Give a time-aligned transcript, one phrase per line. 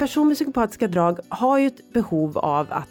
[0.00, 2.88] person med psykopatiska drag har ju ett behov av att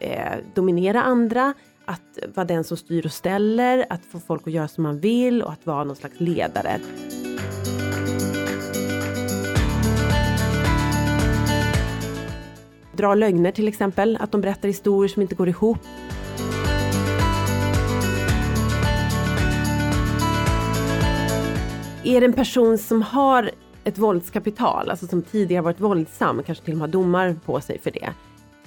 [0.00, 4.68] eh, dominera andra, att vara den som styr och ställer, att få folk att göra
[4.68, 6.80] som man vill och att vara någon slags ledare.
[12.96, 15.78] Dra lögner till exempel, att de berättar historier som inte går ihop.
[22.04, 23.50] Är det en person som har
[23.90, 27.78] ett våldskapital, alltså som tidigare varit våldsam, kanske till och med har domar på sig
[27.78, 28.12] för det,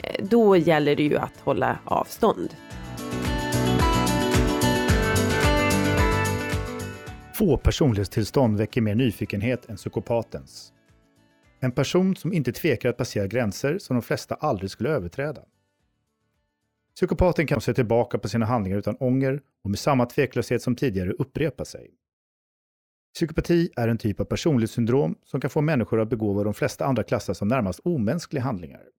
[0.03, 2.55] eh, då gäller det ju att hålla avstånd.
[7.33, 10.73] Få personlighetstillstånd väcker mer nyfikenhet än psykopatens.
[11.59, 15.41] En person som inte tvekar att passera gränser som de flesta aldrig skulle överträda.
[16.95, 21.11] Psykopaten kan se tillbaka på sina handlingar utan ånger och med samma tveklöshet som tidigare
[21.11, 21.89] upprepa sig.
[23.15, 26.85] Psykopati är en typ av personlighetssyndrom som kan få människor att begå vad de flesta
[26.85, 28.89] andra klassar som närmast omänskliga handlingar.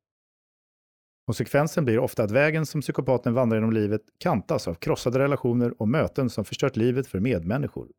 [1.27, 5.89] Konsekvensen blir ofta att vägen som psykopaten vandrar genom livet kantas av krossade relationer och
[5.89, 7.93] möten som förstört livet för medmänniskor.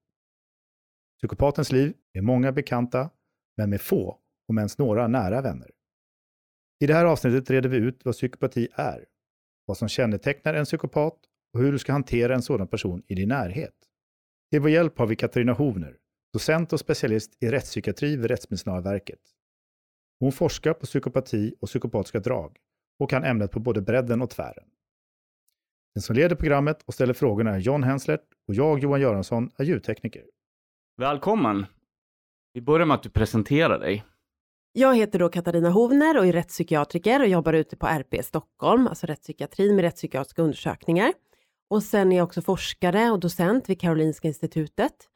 [1.18, 3.10] Psykopatens liv är många bekanta,
[3.58, 5.72] men med få, om ens några, nära vänner.
[6.80, 9.06] I det här avsnittet reder vi ut vad psykopati är,
[9.66, 11.18] vad som kännetecknar en psykopat
[11.54, 13.76] och hur du ska hantera en sådan person i din närhet.
[14.52, 15.98] Till vår hjälp har vi Katarina Hovner,
[16.36, 19.20] docent och specialist i rättspsykiatri vid Rättsmedicinalverket.
[20.20, 22.58] Hon forskar på psykopati och psykopatiska drag
[23.00, 24.66] och kan ämnet på både bredden och tvären.
[25.94, 29.64] Den som leder programmet och ställer frågorna är John Henslert och jag, Johan Göransson, är
[29.64, 30.24] ljudtekniker.
[30.98, 31.66] Välkommen!
[32.54, 34.06] Vi börjar med att du presenterar dig.
[34.72, 39.08] Jag heter då Katarina Hovner och är rättspsykiatriker och jobbar ute på RP Stockholm, alltså
[39.08, 41.14] rättspsykiatrin med rättspsykiatriska undersökningar.
[41.70, 45.10] Och sen är jag också forskare och docent vid Karolinska institutet.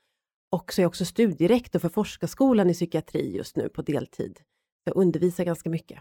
[0.52, 4.40] Och så är jag också studierektor för Forskarskolan i psykiatri just nu på deltid.
[4.84, 6.00] Jag undervisar ganska mycket.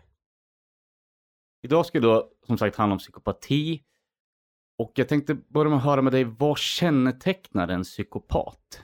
[1.63, 3.83] Idag ska det då som sagt handla om psykopati.
[4.79, 8.83] Och jag tänkte börja med att höra med dig, vad kännetecknar en psykopat?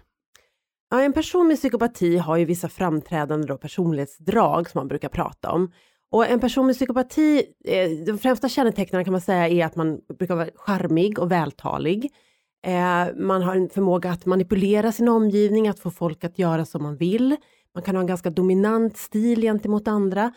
[0.90, 5.50] Ja, en person med psykopati har ju vissa framträdande då personlighetsdrag som man brukar prata
[5.50, 5.72] om.
[6.10, 10.00] Och en person med psykopati, eh, de främsta kännetecknen kan man säga är att man
[10.18, 12.12] brukar vara charmig och vältalig.
[12.64, 16.82] Eh, man har en förmåga att manipulera sin omgivning, att få folk att göra som
[16.82, 17.36] man vill.
[17.74, 20.34] Man kan ha en ganska dominant stil gentemot andra.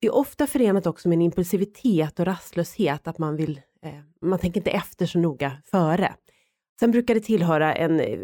[0.00, 4.38] Det är ofta förenat också med en impulsivitet och rastlöshet, att man vill, eh, man
[4.38, 6.14] tänker inte efter så noga före.
[6.80, 8.18] Sen brukar det tillhöra en, eh,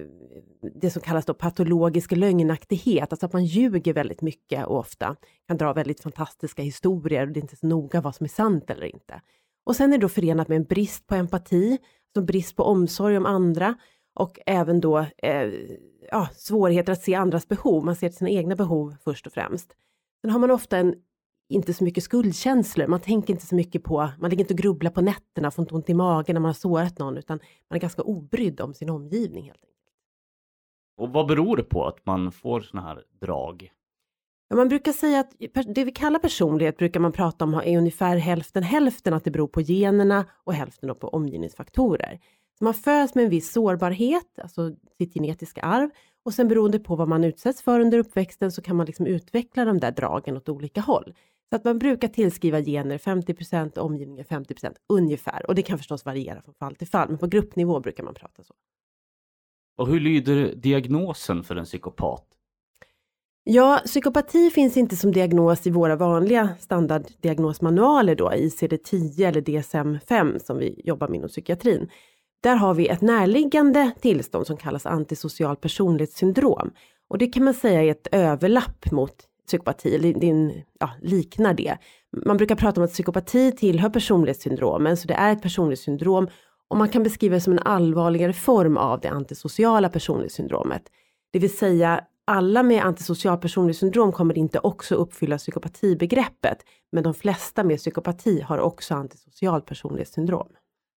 [0.75, 5.17] det som kallas då patologisk lögnaktighet, alltså att man ljuger väldigt mycket och ofta
[5.49, 8.71] kan dra väldigt fantastiska historier och det är inte så noga vad som är sant
[8.71, 9.21] eller inte.
[9.65, 11.79] Och sen är det då förenat med en brist på empati,
[12.09, 13.75] alltså brist på omsorg om andra
[14.15, 15.53] och även då eh,
[16.11, 17.85] ja, svårigheter att se andras behov.
[17.85, 19.77] Man ser till sina egna behov först och främst.
[20.21, 20.95] Sen har man ofta en
[21.49, 22.87] inte så mycket skuldkänslor.
[22.87, 25.75] Man tänker inte så mycket på, man ligger inte och grubblar på nätterna, får inte
[25.75, 27.41] ont i magen när man har sårat någon, utan
[27.71, 29.73] man är ganska obrydd om sin omgivning helt enkelt.
[30.97, 33.73] Och vad beror det på att man får sådana här drag?
[34.53, 35.35] Ja, man brukar säga att
[35.75, 39.49] det vi kallar personlighet brukar man prata om är ungefär hälften hälften att det beror
[39.49, 42.21] på generna och hälften på omgivningsfaktorer.
[42.59, 45.91] Så man föds med en viss sårbarhet, alltså sitt genetiska arv
[46.25, 49.65] och sen beroende på vad man utsätts för under uppväxten så kan man liksom utveckla
[49.65, 51.15] de där dragen åt olika håll.
[51.51, 55.47] Så att man brukar tillskriva gener 50% omgivningen 50% ungefär.
[55.49, 58.43] Och det kan förstås variera från fall till fall, men på gruppnivå brukar man prata
[58.43, 58.55] så.
[59.77, 62.32] Och hur lyder diagnosen för en psykopat?
[63.45, 70.59] Ja, psykopati finns inte som diagnos i våra vanliga standarddiagnosmanualer då, ICD-10 eller DSM-5 som
[70.59, 71.89] vi jobbar med inom psykiatrin.
[72.43, 76.71] Där har vi ett närliggande tillstånd som kallas antisocial personlighetssyndrom.
[77.09, 79.15] Och det kan man säga är ett överlapp mot
[79.47, 81.79] psykopati, eller din, ja, liknar det.
[82.27, 86.29] Man brukar prata om att psykopati tillhör personlighetssyndromen, så det är ett personlighetssyndrom
[86.69, 90.83] och man kan beskriva det som en allvarligare form av det antisociala personlighetssyndromet.
[91.33, 96.59] Det vill säga alla med antisocial personlighetssyndrom kommer inte också uppfylla psykopatibegreppet,
[96.93, 100.49] men de flesta med psykopati har också antisocial personlighetssyndrom.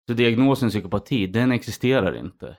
[0.08, 2.56] Så diagnosen psykopati, den existerar inte?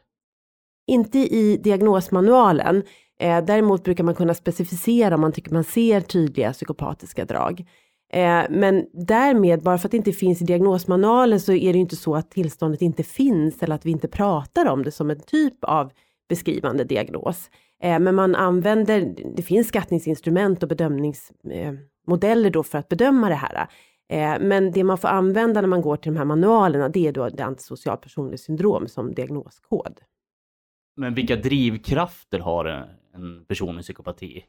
[0.87, 2.83] Inte i diagnosmanualen.
[3.19, 7.65] Eh, däremot brukar man kunna specificera om man tycker man ser tydliga psykopatiska drag.
[8.13, 11.95] Eh, men därmed, bara för att det inte finns i diagnosmanualen så är det inte
[11.95, 15.63] så att tillståndet inte finns eller att vi inte pratar om det som en typ
[15.63, 15.91] av
[16.29, 17.49] beskrivande diagnos.
[17.83, 23.67] Eh, men man använder, det finns skattningsinstrument och bedömningsmodeller då för att bedöma det här.
[24.09, 27.11] Eh, men det man får använda när man går till de här manualerna, det är
[27.11, 29.99] då det antisocial personlighetssyndrom som diagnoskod.
[30.97, 32.65] Men vilka drivkrafter har
[33.15, 34.45] en person med psykopati?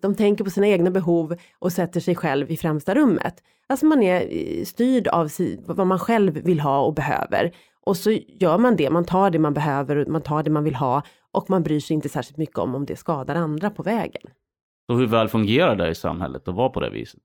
[0.00, 3.42] De tänker på sina egna behov och sätter sig själv i främsta rummet.
[3.66, 5.30] Alltså man är eh, styrd av
[5.66, 7.52] vad man själv vill ha och behöver.
[7.84, 10.74] Och så gör man det, man tar det man behöver, man tar det man vill
[10.74, 11.02] ha
[11.38, 14.22] och man bryr sig inte särskilt mycket om om det skadar andra på vägen.
[14.90, 17.20] Så hur väl fungerar det i samhället att vara på det viset?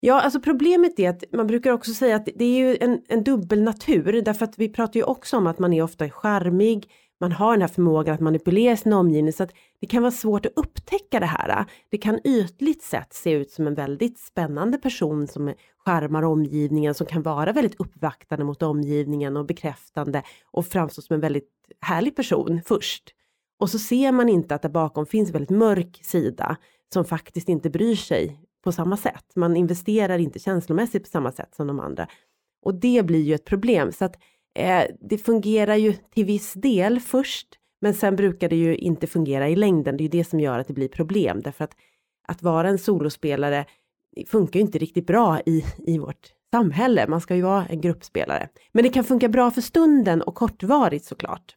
[0.00, 3.24] Ja, alltså problemet är att man brukar också säga att det är ju en, en
[3.24, 6.90] dubbel natur därför att vi pratar ju också om att man är ofta charmig,
[7.20, 10.46] man har den här förmågan att manipulera sin omgivning så att det kan vara svårt
[10.46, 11.64] att upptäcka det här.
[11.90, 15.54] Det kan ytligt sett se ut som en väldigt spännande person som
[15.84, 21.20] charmar omgivningen, som kan vara väldigt uppvaktande mot omgivningen och bekräftande och framstå som en
[21.20, 21.50] väldigt
[21.80, 23.14] härlig person först.
[23.58, 26.56] Och så ser man inte att där bakom finns väldigt mörk sida
[26.92, 29.24] som faktiskt inte bryr sig på samma sätt.
[29.36, 32.08] Man investerar inte känslomässigt på samma sätt som de andra.
[32.62, 33.92] Och det blir ju ett problem.
[33.92, 34.16] Så att
[34.54, 37.48] eh, det fungerar ju till viss del först,
[37.80, 39.96] men sen brukar det ju inte fungera i längden.
[39.96, 41.74] Det är ju det som gör att det blir problem, därför att
[42.28, 43.64] att vara en solospelare
[44.26, 47.06] funkar ju inte riktigt bra i, i vårt samhälle.
[47.08, 48.48] Man ska ju vara en gruppspelare.
[48.72, 51.54] Men det kan funka bra för stunden och kortvarigt såklart.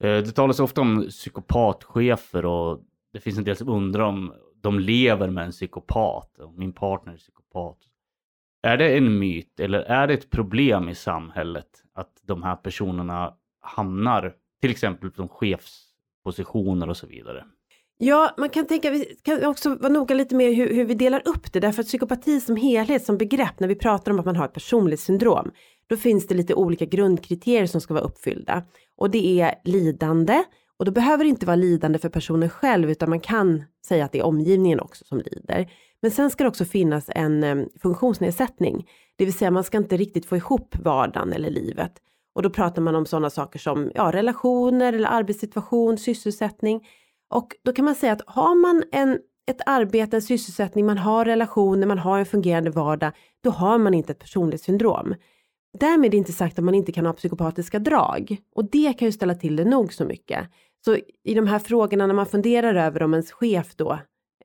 [0.00, 2.80] Eh, det talas ofta om psykopatchefer och
[3.12, 6.38] det finns en del som undrar om de lever med en psykopat.
[6.56, 7.78] Min partner är psykopat.
[8.62, 13.34] Är det en myt eller är det ett problem i samhället att de här personerna
[13.60, 17.44] hamnar till exempel på chefspositioner och så vidare?
[18.00, 21.22] Ja, man kan tänka, vi kan också vara noga lite med hur, hur, vi delar
[21.24, 24.36] upp det, därför att psykopati som helhet, som begrepp, när vi pratar om att man
[24.36, 25.50] har ett personlighetssyndrom,
[25.86, 28.62] då finns det lite olika grundkriterier som ska vara uppfyllda.
[28.98, 30.44] Och det är lidande,
[30.76, 34.12] och då behöver det inte vara lidande för personen själv, utan man kan säga att
[34.12, 35.70] det är omgivningen också som lider.
[36.02, 40.26] Men sen ska det också finnas en funktionsnedsättning, det vill säga man ska inte riktigt
[40.26, 41.92] få ihop vardagen eller livet.
[42.34, 46.86] Och då pratar man om sådana saker som ja, relationer eller arbetssituation, sysselsättning.
[47.30, 51.24] Och då kan man säga att har man en, ett arbete, en sysselsättning, man har
[51.24, 53.12] relationer, man har en fungerande vardag,
[53.44, 55.14] då har man inte ett personlighetssyndrom.
[55.80, 59.34] Därmed inte sagt att man inte kan ha psykopatiska drag och det kan ju ställa
[59.34, 60.48] till det nog så mycket.
[60.84, 63.92] Så i de här frågorna när man funderar över om ens chef då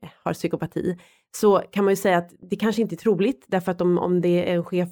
[0.02, 0.98] eh, har psykopati
[1.36, 4.20] så kan man ju säga att det kanske inte är troligt därför att om, om
[4.20, 4.88] det är en chef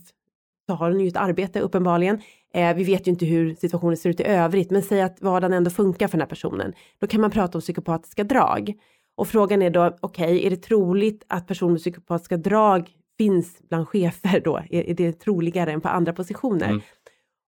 [0.66, 2.20] så har den ju ett arbete uppenbarligen.
[2.54, 5.52] Eh, vi vet ju inte hur situationen ser ut i övrigt men säg att vardagen
[5.52, 6.72] ändå funkar för den här personen.
[6.98, 8.72] Då kan man prata om psykopatiska drag.
[9.16, 12.90] Och frågan är då, okej, okay, är det troligt att personer med psykopatiska drag
[13.22, 14.56] finns bland chefer då?
[14.70, 16.68] Är, är det troligare än på andra positioner?
[16.68, 16.80] Mm.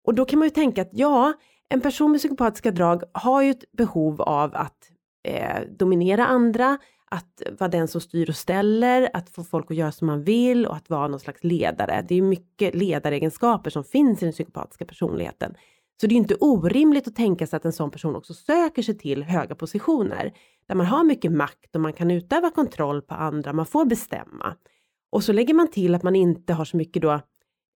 [0.05, 1.33] Och då kan man ju tänka att ja,
[1.69, 4.91] en person med psykopatiska drag har ju ett behov av att
[5.27, 6.77] eh, dominera andra,
[7.11, 10.65] att vara den som styr och ställer, att få folk att göra som man vill
[10.65, 12.05] och att vara någon slags ledare.
[12.07, 15.53] Det är mycket ledaregenskaper som finns i den psykopatiska personligheten.
[16.01, 18.97] Så det är inte orimligt att tänka sig att en sån person också söker sig
[18.97, 20.33] till höga positioner
[20.67, 24.55] där man har mycket makt och man kan utöva kontroll på andra, man får bestämma.
[25.13, 27.19] Och så lägger man till att man inte har så mycket då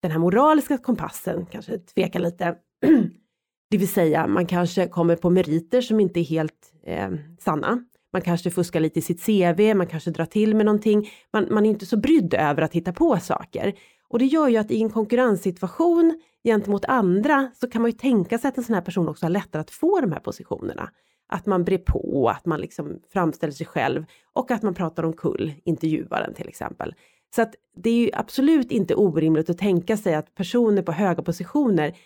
[0.02, 2.56] den här moraliska kompassen, kanske tvekar lite.
[3.70, 7.10] Det vill säga, man kanske kommer på meriter som inte är helt eh,
[7.40, 7.84] sanna.
[8.14, 11.10] Man kanske fuskar lite i sitt CV, man kanske drar till med någonting.
[11.34, 13.74] Man, man är inte så brydd över att hitta på saker.
[14.10, 18.38] Och det gör ju att i en konkurrenssituation gentemot andra så kan man ju tänka
[18.38, 20.90] sig att en sån här person också har lättare att få de här positionerna.
[21.28, 25.14] Att man brer på, att man liksom framställer sig själv och att man pratar om
[25.14, 26.96] kull intervjuaren till exempel.
[27.36, 31.24] Så att det är ju absolut inte orimligt att tänka sig att personer på höga
[31.24, 31.98] positioner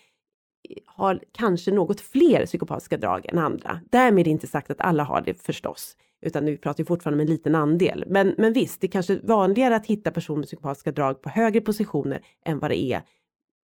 [0.85, 3.79] har kanske något fler psykopatiska drag än andra.
[3.89, 7.33] Därmed inte sagt att alla har det förstås, utan vi pratar ju fortfarande om en
[7.33, 8.03] liten andel.
[8.07, 11.29] Men, men visst, det är kanske är vanligare att hitta personer med psykopatiska drag på
[11.29, 13.01] högre positioner än vad det är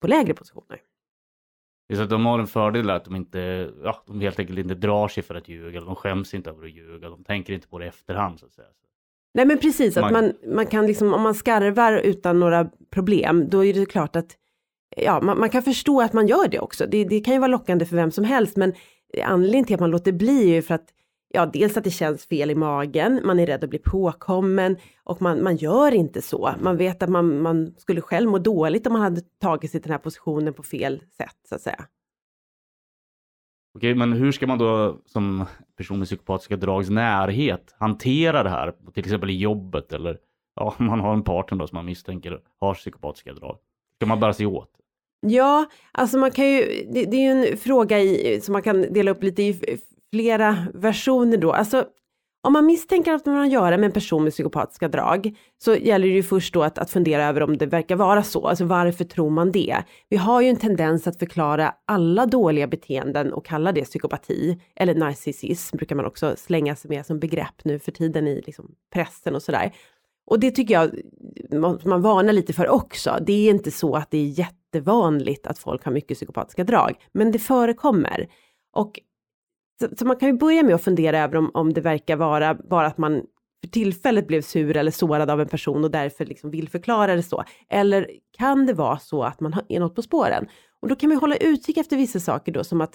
[0.00, 0.80] på lägre positioner.
[1.88, 4.74] Det är att de har en fördel att de inte, ja, de helt enkelt inte
[4.74, 7.78] drar sig för att ljuga, de skäms inte över att ljuga, de tänker inte på
[7.78, 8.68] det i efterhand så att säga.
[9.34, 10.04] Nej men precis, man...
[10.04, 14.16] att man, man kan liksom, om man skarvar utan några problem, då är det klart
[14.16, 14.36] att
[14.96, 16.86] ja, man, man, kan förstå att man gör det också.
[16.86, 18.72] Det, det, kan ju vara lockande för vem som helst, men
[19.24, 20.88] anledningen till att man låter bli är ju för att
[21.28, 25.22] ja, dels att det känns fel i magen, man är rädd att bli påkommen och
[25.22, 26.50] man, man gör inte så.
[26.60, 29.88] Man vet att man, man skulle själv må dåligt om man hade tagit sig till
[29.88, 31.86] den här positionen på fel sätt så att säga.
[33.74, 38.74] Okej, men hur ska man då som person med psykopatiska drags närhet hantera det här,
[38.94, 40.18] till exempel i jobbet eller
[40.56, 43.58] ja, man har en partner då som man misstänker har psykopatiska drag.
[43.96, 44.70] Ska man bära sig åt?
[45.26, 48.92] Ja, alltså man kan ju, det, det är ju en fråga i, som man kan
[48.92, 49.78] dela upp lite i
[50.10, 51.52] flera versioner då.
[51.52, 51.84] Alltså
[52.44, 55.74] om man misstänker att man har att göra med en person med psykopatiska drag så
[55.74, 58.46] gäller det ju först då att, att fundera över om det verkar vara så.
[58.46, 59.76] Alltså varför tror man det?
[60.08, 64.60] Vi har ju en tendens att förklara alla dåliga beteenden och kalla det psykopati.
[64.76, 68.74] Eller narcissism brukar man också slänga sig med som begrepp nu för tiden i liksom
[68.92, 69.72] pressen och sådär.
[70.26, 70.90] Och det tycker jag
[71.84, 73.18] man varnar lite för också.
[73.26, 77.32] Det är inte så att det är jättevanligt att folk har mycket psykopatiska drag, men
[77.32, 78.28] det förekommer.
[78.72, 79.00] Och
[79.82, 82.54] så, så, man kan ju börja med att fundera över om, om det verkar vara
[82.54, 83.22] bara att man
[83.60, 87.22] för tillfället blev sur eller sårad av en person och därför liksom vill förklara det
[87.22, 87.44] så.
[87.68, 90.46] Eller kan det vara så att man är något på spåren?
[90.80, 92.94] Och då kan man hålla utkik efter vissa saker då som att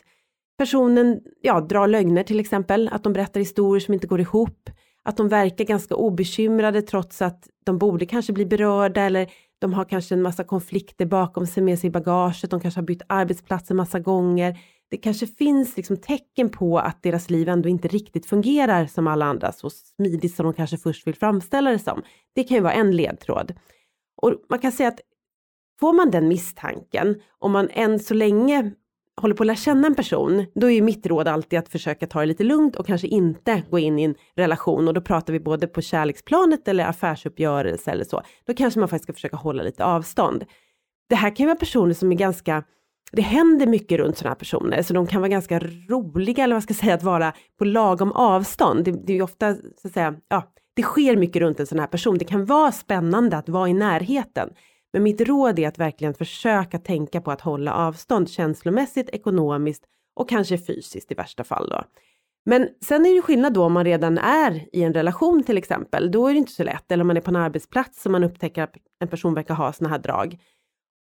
[0.58, 4.70] personen ja, drar lögner till exempel, att de berättar historier som inte går ihop,
[5.04, 9.28] att de verkar ganska obekymrade trots att de borde kanske bli berörda eller
[9.60, 12.86] de har kanske en massa konflikter bakom sig med sig i bagaget, de kanske har
[12.86, 14.58] bytt arbetsplats en massa gånger
[14.90, 19.26] det kanske finns liksom tecken på att deras liv ändå inte riktigt fungerar som alla
[19.26, 22.02] andra så smidigt som de kanske först vill framställa det som.
[22.36, 23.54] Det kan ju vara en ledtråd.
[24.22, 25.02] Och man kan säga att
[25.80, 28.72] får man den misstanken, om man än så länge
[29.22, 32.08] håller på att lära känna en person, då är ju mitt råd alltid att försöka
[32.08, 35.34] ta det lite lugnt och kanske inte gå in i en relation och då pratar
[35.34, 38.22] vi både på kärleksplanet eller affärsuppgörelse eller så.
[38.46, 40.46] Då kanske man faktiskt ska försöka hålla lite avstånd.
[41.10, 42.64] Det här kan ju vara personer som är ganska
[43.12, 45.60] det händer mycket runt sådana här personer, så de kan vara ganska
[45.90, 48.86] roliga, eller vad ska jag säga, att vara på lagom avstånd.
[48.86, 51.88] Det, det är ofta, så att säga, ja, det sker mycket runt en sån här
[51.88, 52.18] person.
[52.18, 54.50] Det kan vara spännande att vara i närheten.
[54.94, 59.84] Men mitt råd är att verkligen försöka tänka på att hålla avstånd känslomässigt, ekonomiskt
[60.16, 61.84] och kanske fysiskt i värsta fall då.
[62.46, 66.12] Men sen är det skillnad då om man redan är i en relation till exempel.
[66.12, 66.92] Då är det inte så lätt.
[66.92, 69.74] Eller om man är på en arbetsplats och man upptäcker att en person verkar ha
[69.74, 70.38] såna här drag.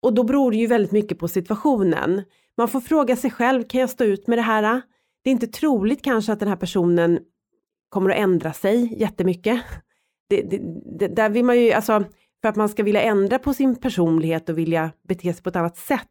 [0.01, 2.23] Och då beror det ju väldigt mycket på situationen.
[2.57, 4.81] Man får fråga sig själv, kan jag stå ut med det här?
[5.23, 7.19] Det är inte troligt kanske att den här personen
[7.89, 9.61] kommer att ändra sig jättemycket.
[10.29, 10.61] Det, det,
[10.99, 12.03] det, där vill man ju, alltså,
[12.41, 15.55] för att man ska vilja ändra på sin personlighet och vilja bete sig på ett
[15.55, 16.07] annat sätt,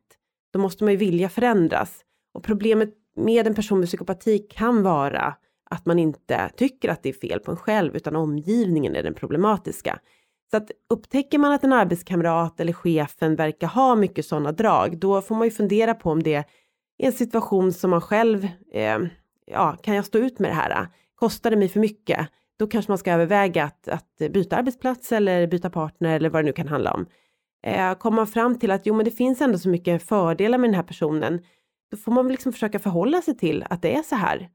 [0.52, 2.04] då måste man ju vilja förändras.
[2.34, 5.36] Och problemet med en person med psykopati kan vara
[5.70, 9.14] att man inte tycker att det är fel på en själv, utan omgivningen är den
[9.14, 9.98] problematiska.
[10.50, 15.22] Så att upptäcker man att en arbetskamrat eller chefen verkar ha mycket sådana drag, då
[15.22, 16.44] får man ju fundera på om det är
[16.98, 18.98] en situation som man själv, eh,
[19.46, 20.86] ja, kan jag stå ut med det här?
[21.14, 22.28] Kostar det mig för mycket?
[22.58, 26.46] Då kanske man ska överväga att, att byta arbetsplats eller byta partner eller vad det
[26.46, 27.06] nu kan handla om.
[27.62, 30.68] Eh, kommer man fram till att jo, men det finns ändå så mycket fördelar med
[30.68, 31.40] den här personen,
[31.90, 34.48] då får man liksom försöka förhålla sig till att det är så här.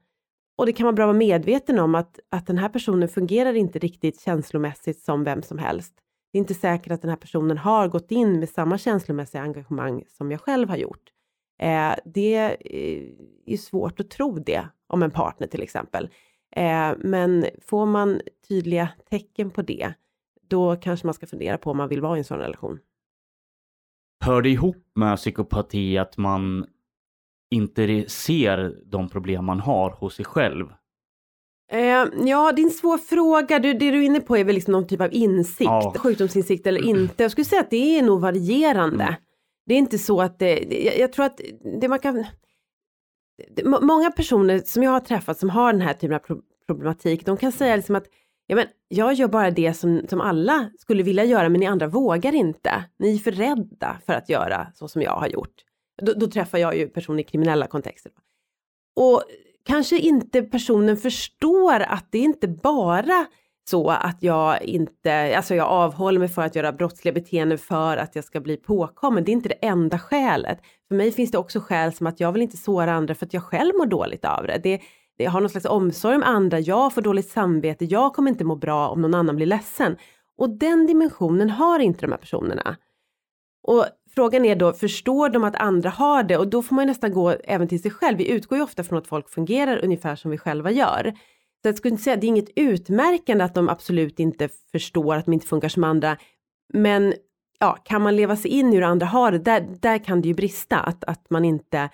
[0.58, 3.54] Och det kan vara bra att vara medveten om att, att den här personen fungerar
[3.54, 5.94] inte riktigt känslomässigt som vem som helst.
[6.32, 10.04] Det är inte säkert att den här personen har gått in med samma känslomässiga engagemang
[10.08, 11.10] som jag själv har gjort.
[11.58, 13.02] Eh, det eh,
[13.46, 16.08] är svårt att tro det om en partner till exempel.
[16.56, 19.92] Eh, men får man tydliga tecken på det,
[20.48, 22.78] då kanske man ska fundera på om man vill vara i en sån relation.
[24.24, 26.66] Hör det ihop med psykopati att man
[27.50, 30.66] inte ser de problem man har hos sig själv?
[31.72, 33.58] Eh, ja, det är en svår fråga.
[33.58, 35.94] Det, det du är inne på är väl liksom någon typ av insikt, ja.
[35.98, 37.22] sjukdomsinsikt eller inte.
[37.22, 39.04] Jag skulle säga att det är nog varierande.
[39.04, 39.14] Mm.
[39.66, 41.40] Det är inte så att det, jag, jag tror att
[41.80, 42.24] det man kan...
[43.56, 47.36] Det, många personer som jag har träffat som har den här typen av problematik, de
[47.36, 48.06] kan säga liksom att
[48.46, 51.86] ja, men jag gör bara det som, som alla skulle vilja göra men ni andra
[51.86, 52.84] vågar inte.
[52.98, 55.65] Ni är för rädda för att göra så som jag har gjort.
[56.02, 58.12] Då, då träffar jag ju personer i kriminella kontexter.
[58.96, 59.22] Och
[59.64, 63.26] kanske inte personen förstår att det är inte bara
[63.70, 68.14] så att jag inte, alltså jag avhåller mig för att göra brottsliga beteenden för att
[68.16, 69.24] jag ska bli påkommen.
[69.24, 70.58] Det är inte det enda skälet.
[70.88, 73.34] För mig finns det också skäl som att jag vill inte såra andra för att
[73.34, 74.58] jag själv mår dåligt av det.
[74.62, 74.80] det
[75.16, 78.56] jag har någon slags omsorg om andra, jag får dåligt samvete, jag kommer inte må
[78.56, 79.96] bra om någon annan blir ledsen.
[80.38, 82.76] Och den dimensionen har inte de här personerna.
[83.62, 86.36] Och Frågan är då, förstår de att andra har det?
[86.36, 88.18] Och då får man nästan gå även till sig själv.
[88.18, 91.12] Vi utgår ju ofta från att folk fungerar ungefär som vi själva gör.
[91.62, 95.14] Så jag skulle inte säga, att det är inget utmärkande att de absolut inte förstår
[95.14, 96.16] att de inte funkar som andra.
[96.72, 97.14] Men
[97.58, 100.28] ja, kan man leva sig in i hur andra har det, där, där kan det
[100.28, 100.80] ju brista.
[100.80, 101.90] Att, att man inte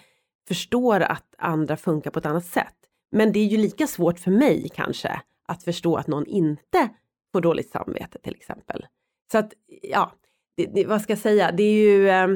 [0.49, 2.77] förstår att andra funkar på ett annat sätt.
[3.13, 6.89] Men det är ju lika svårt för mig kanske att förstå att någon inte
[7.33, 8.87] får dåligt samvete till exempel.
[9.33, 9.53] Så att
[9.83, 10.13] ja,
[10.57, 12.29] det, det, vad ska jag säga, det är ju eh,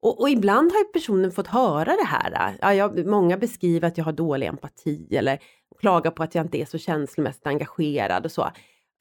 [0.00, 2.32] och, och, ibland har ju personen fått höra det här.
[2.32, 2.54] Eh.
[2.60, 5.38] Ja, jag, många beskriver att jag har dålig empati eller
[5.80, 8.50] klagar på att jag inte är så känslomässigt engagerad och så.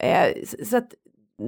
[0.03, 0.93] Eh, så att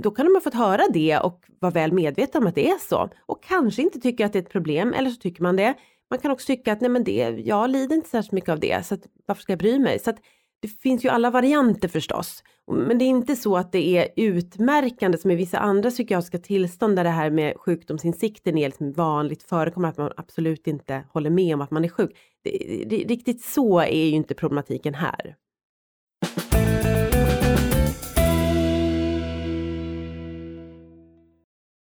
[0.01, 2.77] då kan de ha fått höra det och vara väl medvetna om att det är
[2.77, 3.09] så.
[3.25, 5.73] Och kanske inte tycka att det är ett problem, eller så tycker man det.
[6.09, 8.85] Man kan också tycka att nej men det, jag lider inte särskilt mycket av det,
[8.85, 9.99] så att, varför ska jag bry mig?
[9.99, 10.19] Så att
[10.61, 12.43] det finns ju alla varianter förstås.
[12.71, 16.95] Men det är inte så att det är utmärkande som i vissa andra psykiatriska tillstånd
[16.95, 21.55] där det här med sjukdomsinsikten är liksom vanligt förekommande, att man absolut inte håller med
[21.55, 22.17] om att man är sjuk.
[22.43, 25.35] Det, det, riktigt så är ju inte problematiken här.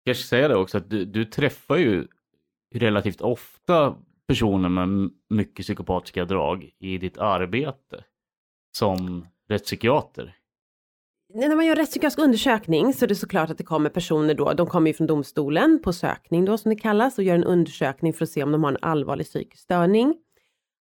[0.03, 2.07] Jag ska säga det också att du, du träffar ju
[2.75, 3.95] relativt ofta
[4.27, 8.03] personer med mycket psykopatiska drag i ditt arbete
[8.71, 10.35] som rättspsykiater.
[11.33, 14.67] När man gör rättspsykiatrisk undersökning så är det såklart att det kommer personer då, de
[14.67, 18.23] kommer ju från domstolen på sökning då som det kallas och gör en undersökning för
[18.23, 20.15] att se om de har en allvarlig psykisk störning.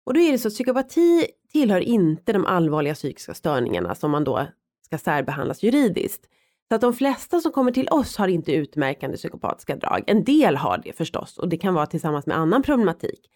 [0.05, 4.23] Och då är det så att psykopati tillhör inte de allvarliga psykiska störningarna som man
[4.23, 4.47] då
[4.85, 6.29] ska särbehandlas juridiskt.
[6.67, 10.03] Så att de flesta som kommer till oss har inte utmärkande psykopatiska drag.
[10.07, 13.29] En del har det förstås och det kan vara tillsammans med annan problematik.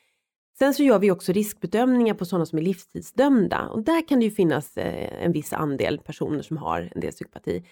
[0.59, 4.25] Sen så gör vi också riskbedömningar på sådana som är livstidsdömda och där kan det
[4.25, 7.63] ju finnas eh, en viss andel personer som har en del psykopati.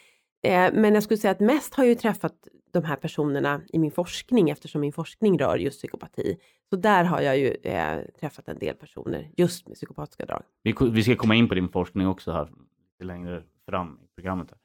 [0.44, 2.34] Eh, men jag skulle säga att mest har jag ju träffat
[2.72, 6.38] de här personerna i min forskning eftersom min forskning rör just psykopati.
[6.70, 10.44] Så där har jag ju eh, träffat en del personer just med psykopatiska drag.
[10.64, 12.50] Vi, vi ska komma in på din forskning också här
[12.92, 14.48] lite längre fram i programmet.
[14.52, 14.60] Här.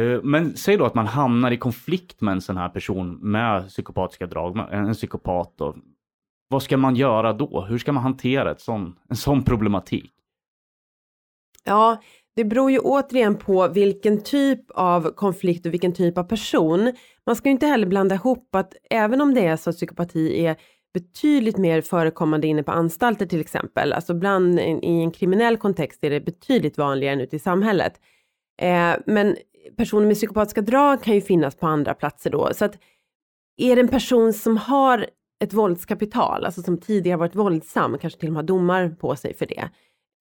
[0.00, 3.68] Eh, men säg då att man hamnar i konflikt med en sån här person med
[3.68, 5.76] psykopatiska drag, en psykopat då,
[6.48, 7.66] vad ska man göra då?
[7.68, 10.12] Hur ska man hantera ett sån, en sån problematik?
[11.64, 12.02] Ja,
[12.36, 16.92] det beror ju återigen på vilken typ av konflikt och vilken typ av person.
[17.26, 20.46] Man ska ju inte heller blanda ihop att även om det är så att psykopati
[20.46, 20.56] är
[20.94, 26.10] betydligt mer förekommande inne på anstalter till exempel, alltså bland i en kriminell kontext är
[26.10, 28.00] det betydligt vanligare än ute i samhället.
[28.62, 29.36] Eh, men
[29.76, 32.78] personer med psykopatiska drag kan ju finnas på andra platser då, så att
[33.56, 35.06] är det en person som har
[35.40, 39.34] ett våldskapital, alltså som tidigare varit våldsam, kanske till och med har domar på sig
[39.34, 39.68] för det,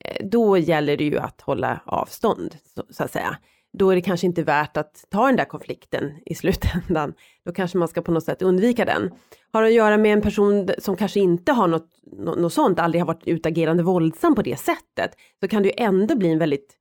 [0.05, 3.37] eh, då gäller det ju att hålla avstånd, så, så, att säga.
[3.77, 7.13] Då är det kanske inte värt att ta den där konflikten i slutändan.
[7.45, 9.11] Då kanske man ska på något sätt undvika den.
[9.51, 13.07] Har att göra med en person som kanske inte har något, något sånt, aldrig har
[13.07, 16.75] varit utagerande våldsam på det sättet, så kan det ju ändå bli en väldigt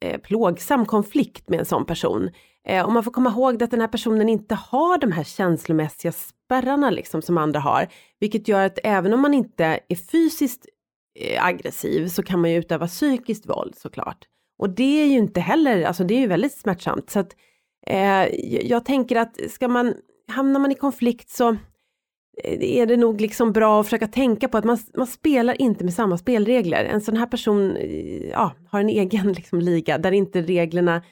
[0.00, 2.30] eh, plågsam konflikt med en sån person.
[2.68, 6.12] Eh, och man får komma ihåg att den här personen inte har de här känslomässiga
[6.12, 7.88] spärrarna liksom som andra har.
[8.20, 10.66] Vilket gör att även om man inte är fysiskt
[11.20, 14.26] eh, aggressiv så kan man ju utöva psykiskt våld såklart.
[14.58, 17.10] Och det är ju inte heller, alltså det är ju väldigt smärtsamt.
[17.10, 17.36] Så att
[17.86, 18.24] eh,
[18.66, 19.94] jag tänker att ska man,
[20.28, 21.50] hamnar man i konflikt så
[22.44, 25.84] eh, är det nog liksom bra att försöka tänka på att man, man spelar inte
[25.84, 26.84] med samma spelregler.
[26.84, 31.02] En sån här person eh, ja, har en egen liksom liga där inte reglerna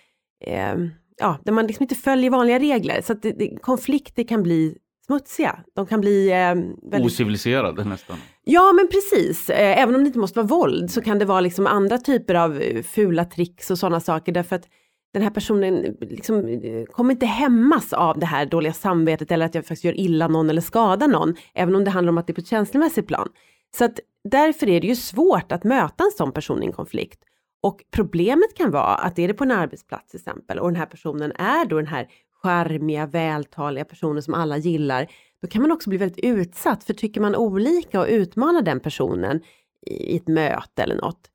[0.45, 0.77] eh,
[1.19, 3.01] ja, där man liksom inte följer vanliga regler.
[3.03, 4.77] Så att det, det, konflikter kan bli
[5.07, 5.59] smutsiga.
[5.75, 6.31] De kan bli...
[6.31, 6.55] Eh,
[6.91, 7.13] väldigt...
[7.13, 8.17] Ociviliserade nästan.
[8.45, 9.51] Ja, men precis.
[9.51, 12.35] Eh, även om det inte måste vara våld så kan det vara liksom andra typer
[12.35, 14.33] av eh, fula tricks och sådana saker.
[14.33, 14.69] Därför att
[15.13, 19.55] den här personen liksom, eh, kommer inte hämmas av det här dåliga samvetet eller att
[19.55, 21.35] jag faktiskt gör illa någon eller skadar någon.
[21.55, 23.29] Även om det handlar om att det är på ett känslomässigt plan.
[23.77, 24.01] Så att
[24.31, 27.21] därför är det ju svårt att möta en sån person i en konflikt.
[27.61, 30.87] Och problemet kan vara att är det på en arbetsplats till exempel och den här
[30.87, 32.09] personen är då den här
[32.43, 35.07] charmiga, vältaliga personen som alla gillar,
[35.43, 39.41] då kan man också bli väldigt utsatt för tycker man olika och utmanar den personen
[39.87, 41.31] i ett möte eller något,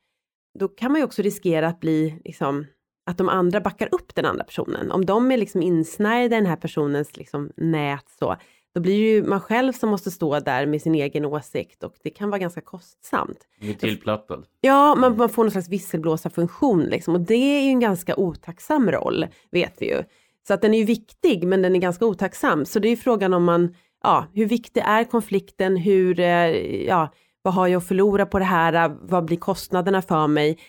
[0.59, 2.65] då kan man ju också riskera att bli liksom
[3.05, 4.91] att de andra backar upp den andra personen.
[4.91, 8.35] Om de är liksom insnärjda i den här personens liksom nät så,
[8.73, 11.95] då blir det ju man själv som måste stå där med sin egen åsikt och
[12.03, 13.47] det kan vara ganska kostsamt.
[13.59, 14.45] Blir tillplattad.
[14.61, 18.91] Ja, man, man får någon slags visselblåsarfunktion liksom och det är ju en ganska otacksam
[18.91, 20.03] roll, vet vi ju.
[20.47, 22.65] Så att den är ju viktig, men den är ganska otacksam.
[22.65, 25.77] Så det är ju frågan om man, ja, hur viktig är konflikten?
[25.77, 28.97] Hur, eh, ja, vad har jag att förlora på det här?
[29.01, 30.59] Vad blir kostnaderna för mig?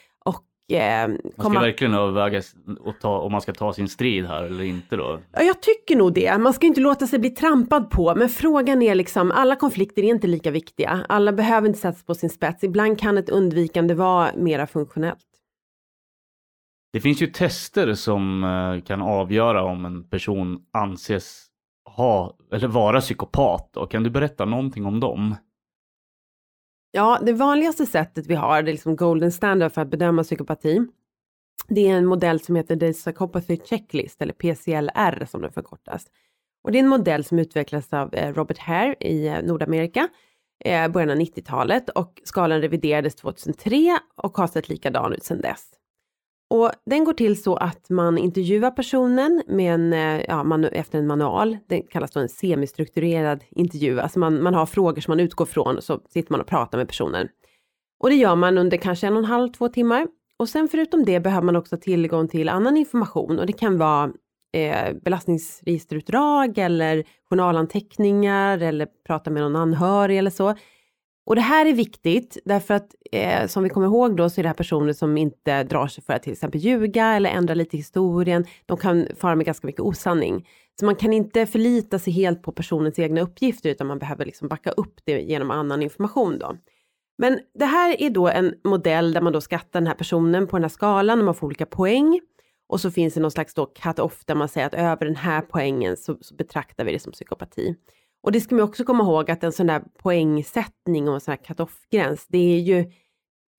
[0.72, 1.61] Eh, man ska komma...
[1.61, 2.42] verkligen överväga
[2.81, 5.20] och ta, om man ska ta sin strid här eller inte då?
[5.33, 6.38] Ja, jag tycker nog det.
[6.38, 10.07] Man ska inte låta sig bli trampad på, men frågan är liksom, alla konflikter är
[10.07, 11.07] inte lika viktiga.
[11.09, 12.64] Alla behöver inte sättas på sin spets.
[12.64, 15.18] Ibland kan ett undvikande vara mera funktionellt.
[16.92, 21.46] Det finns ju tester som eh, kan avgöra om en person anses
[21.96, 23.77] ha eller vara psykopat.
[23.77, 25.35] Och kan du berätta någonting om dem?
[26.96, 30.87] Ja, det vanligaste sättet vi har, det är liksom golden standard för att bedöma psykopati.
[31.68, 36.07] Det är en modell som heter The Psychopathy Checklist, eller PCLR som den förkortas.
[36.64, 40.09] Och det är en modell som utvecklades av eh, Robert Hare i eh, Nordamerika
[40.64, 45.70] eh, början av 90-talet och skalan reviderades 2003 och har sett likadan ut sedan dess.
[46.54, 50.98] Och den går till så att man intervjuar personen med en, eh, ja, man, efter
[50.98, 51.58] en manual.
[51.68, 54.00] Det kallas då en semistrukturerad intervju.
[54.00, 56.78] Alltså man, man har frågor som man utgår från och så sitter man och pratar
[56.78, 57.28] med personen.
[58.00, 60.06] Och det gör man under kanske en och en halv, två timmar.
[60.36, 64.12] Och sen förutom det behöver man också tillgång till annan information och det kan vara
[64.52, 70.54] eh, belastningsregisterutdrag eller journalanteckningar eller prata med någon anhörig eller så.
[71.26, 74.42] Och det här är viktigt därför att eh, som vi kommer ihåg då så är
[74.42, 77.76] det här personer som inte drar sig för att till exempel ljuga eller ändra lite
[77.76, 78.46] i historien.
[78.66, 80.48] De kan fara med ganska mycket osanning.
[80.80, 84.48] Så man kan inte förlita sig helt på personens egna uppgifter utan man behöver liksom
[84.48, 86.56] backa upp det genom annan information då.
[87.18, 90.56] Men det här är då en modell där man då skattar den här personen på
[90.56, 92.20] den här skalan och man får olika poäng.
[92.66, 95.40] Och så finns det någon slags då cut-off där man säger att över den här
[95.40, 97.74] poängen så, så betraktar vi det som psykopati.
[98.24, 101.32] Och det ska man också komma ihåg att en sån där poängsättning och en sån
[101.32, 102.92] här cut-off-gräns, det är ju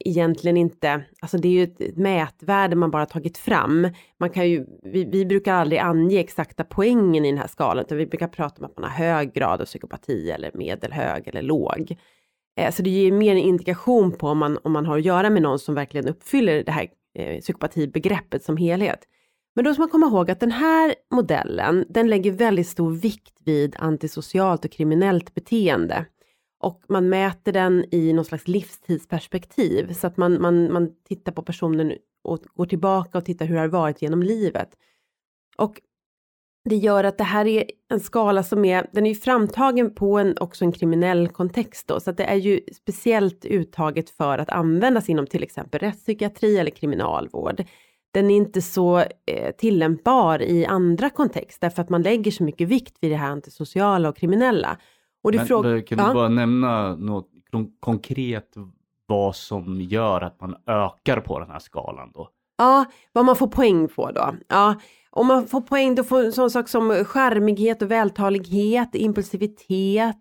[0.06, 3.90] egentligen inte, alltså det är ju ett mätvärde man bara tagit fram.
[4.20, 7.98] Man kan ju, vi, vi, brukar aldrig ange exakta poängen i den här skalan, utan
[7.98, 11.98] vi brukar prata om att man har hög grad av psykopati eller medelhög eller låg.
[12.60, 15.30] Eh, så det ger mer en indikation på om man, om man har att göra
[15.30, 16.88] med någon som verkligen uppfyller det här
[17.20, 19.00] eh, psykopatibegreppet som helhet.
[19.56, 23.38] Men då ska man komma ihåg att den här modellen, den lägger väldigt stor vikt
[23.46, 26.06] vid antisocialt och kriminellt beteende.
[26.60, 31.42] Och man mäter den i någon slags livstidsperspektiv så att man, man, man tittar på
[31.42, 34.70] personen och går tillbaka och tittar hur det har varit genom livet.
[35.58, 35.82] Och
[36.70, 40.18] det gör att det här är en skala som är, den är ju framtagen på
[40.18, 44.50] en, också en kriminell kontext då, så att det är ju speciellt uttaget för att
[44.50, 47.64] användas inom till exempel rättspsykiatri eller kriminalvård.
[48.16, 52.68] Den är inte så eh, tillämpbar i andra kontexter för att man lägger så mycket
[52.68, 54.78] vikt vid det här antisociala och kriminella.
[55.24, 55.48] Och det Men,
[55.84, 56.14] kan du ja?
[56.14, 57.30] bara nämna något
[57.80, 58.56] konkret
[59.06, 62.30] vad som gör att man ökar på den här skalan då?
[62.58, 64.36] Ja, vad man får poäng på då.
[64.48, 64.76] Ja,
[65.10, 70.18] om man får poäng då får sån sak som skärmighet och vältalighet, impulsivitet,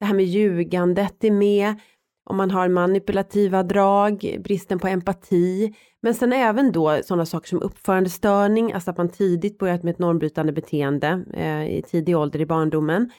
[0.00, 1.80] det här med ljugandet är med,
[2.26, 7.62] om man har manipulativa drag, bristen på empati, men sen även då sådana saker som
[7.62, 12.46] uppförandestörning, alltså att man tidigt börjat med ett normbrytande beteende eh, i tidig ålder i
[12.46, 13.10] barndomen.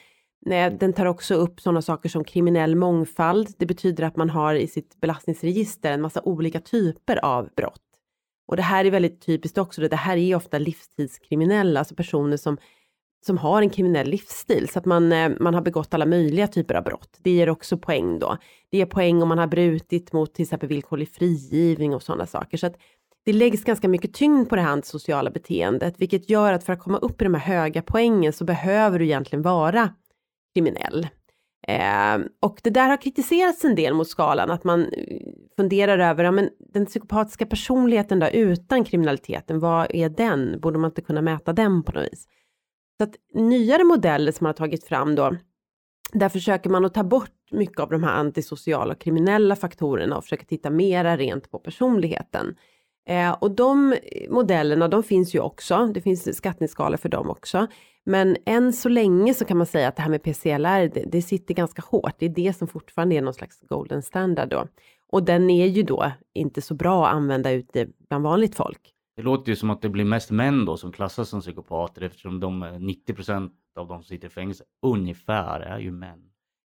[0.50, 3.48] Eh, den tar också upp sådana saker som kriminell mångfald.
[3.58, 7.82] Det betyder att man har i sitt belastningsregister en massa olika typer av brott.
[8.48, 12.58] Och det här är väldigt typiskt också, det här är ofta livstidskriminella, alltså personer som,
[13.26, 16.74] som har en kriminell livsstil, så att man, eh, man har begått alla möjliga typer
[16.74, 17.18] av brott.
[17.22, 18.36] Det ger också poäng då.
[18.70, 22.58] Det ger poäng om man har brutit mot till exempel villkorlig frigivning och sådana saker.
[22.58, 22.76] Så att
[23.24, 26.78] det läggs ganska mycket tyngd på det här antisociala beteendet, vilket gör att för att
[26.78, 29.94] komma upp i de här höga poängen så behöver du egentligen vara
[30.54, 31.08] kriminell.
[31.68, 35.18] Eh, och det där har kritiserats en del mot skalan, att man eh,
[35.56, 40.60] funderar över, ja, men den psykopatiska personligheten då, utan kriminaliteten, vad är den?
[40.60, 42.26] Borde man inte kunna mäta den på något vis?
[42.98, 45.36] Så att nyare modeller som man har tagit fram då,
[46.12, 50.24] där försöker man att ta bort mycket av de här antisociala och kriminella faktorerna och
[50.24, 52.54] försöka titta mera rent på personligheten.
[53.08, 55.86] Eh, och de eh, modellerna, de finns ju också.
[55.94, 57.66] Det finns skattningsskalor för dem också.
[58.04, 61.22] Men än så länge så kan man säga att det här med PCLR, det, det,
[61.22, 62.14] sitter ganska hårt.
[62.18, 64.66] Det är det som fortfarande är någon slags golden standard då.
[65.12, 68.94] Och den är ju då inte så bra att använda ute bland vanligt folk.
[69.18, 72.40] Det låter ju som att det blir mest män då som klassas som psykopater eftersom
[72.40, 76.18] de eh, 90% av de som sitter i fängelse ungefär är ju män.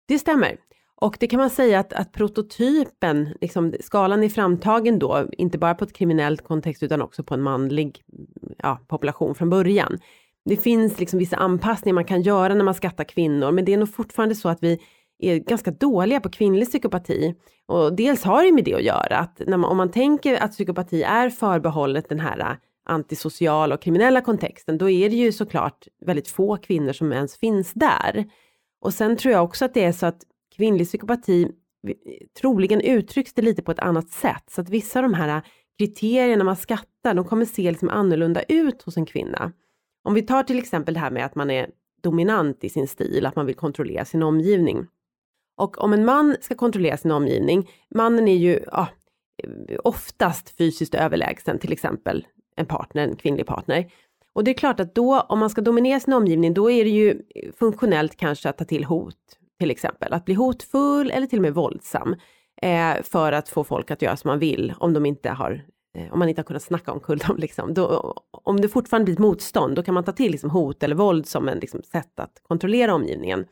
[0.08, 0.58] Det stämmer.
[0.96, 5.76] Och det kan man säga att, att prototypen, liksom, skalan är framtagen då, inte bara
[5.76, 8.02] på ett kriminellt kontext utan också på en manlig
[8.58, 10.00] ja, population från början.
[10.46, 13.78] Det finns liksom vissa anpassningar man kan göra när man skattar kvinnor, men det är
[13.78, 14.80] nog fortfarande så att vi
[15.24, 17.36] är ganska dåliga på kvinnlig psykopati.
[17.66, 20.52] Och dels har det med det att göra, att när man, om man tänker att
[20.52, 22.56] psykopati är förbehållet den här äh,
[22.86, 27.74] antisociala och kriminella kontexten, då är det ju såklart väldigt få kvinnor som ens finns
[27.74, 28.26] där.
[28.82, 30.22] Och sen tror jag också att det är så att
[30.56, 31.48] kvinnlig psykopati
[32.42, 34.44] troligen uttrycks det lite på ett annat sätt.
[34.52, 35.44] Så att vissa av de här äh,
[35.78, 39.52] kriterierna man skattar, de kommer se liksom annorlunda ut hos en kvinna.
[40.04, 41.70] Om vi tar till exempel det här med att man är
[42.02, 44.88] dominant i sin stil, att man vill kontrollera sin omgivning.
[45.58, 48.88] Och om en man ska kontrollera sin omgivning, mannen är ju ja,
[49.84, 53.92] oftast fysiskt överlägsen, till exempel en partner, en kvinnlig partner.
[54.34, 56.89] Och det är klart att då, om man ska dominera sin omgivning, då är det
[56.89, 57.22] ju
[57.60, 59.16] funktionellt kanske att ta till hot,
[59.60, 60.13] till exempel.
[60.13, 62.16] Att bli hotfull eller till och med våldsam
[62.62, 65.66] eh, för att få folk att göra som man vill om de inte har
[65.98, 67.38] eh, om man inte har kunnat snacka omkull dem.
[67.38, 67.74] Liksom.
[67.74, 70.96] Då, om det fortfarande blir ett motstånd, då kan man ta till liksom, hot eller
[70.96, 73.46] våld som ett liksom, sätt att kontrollera omgivningen.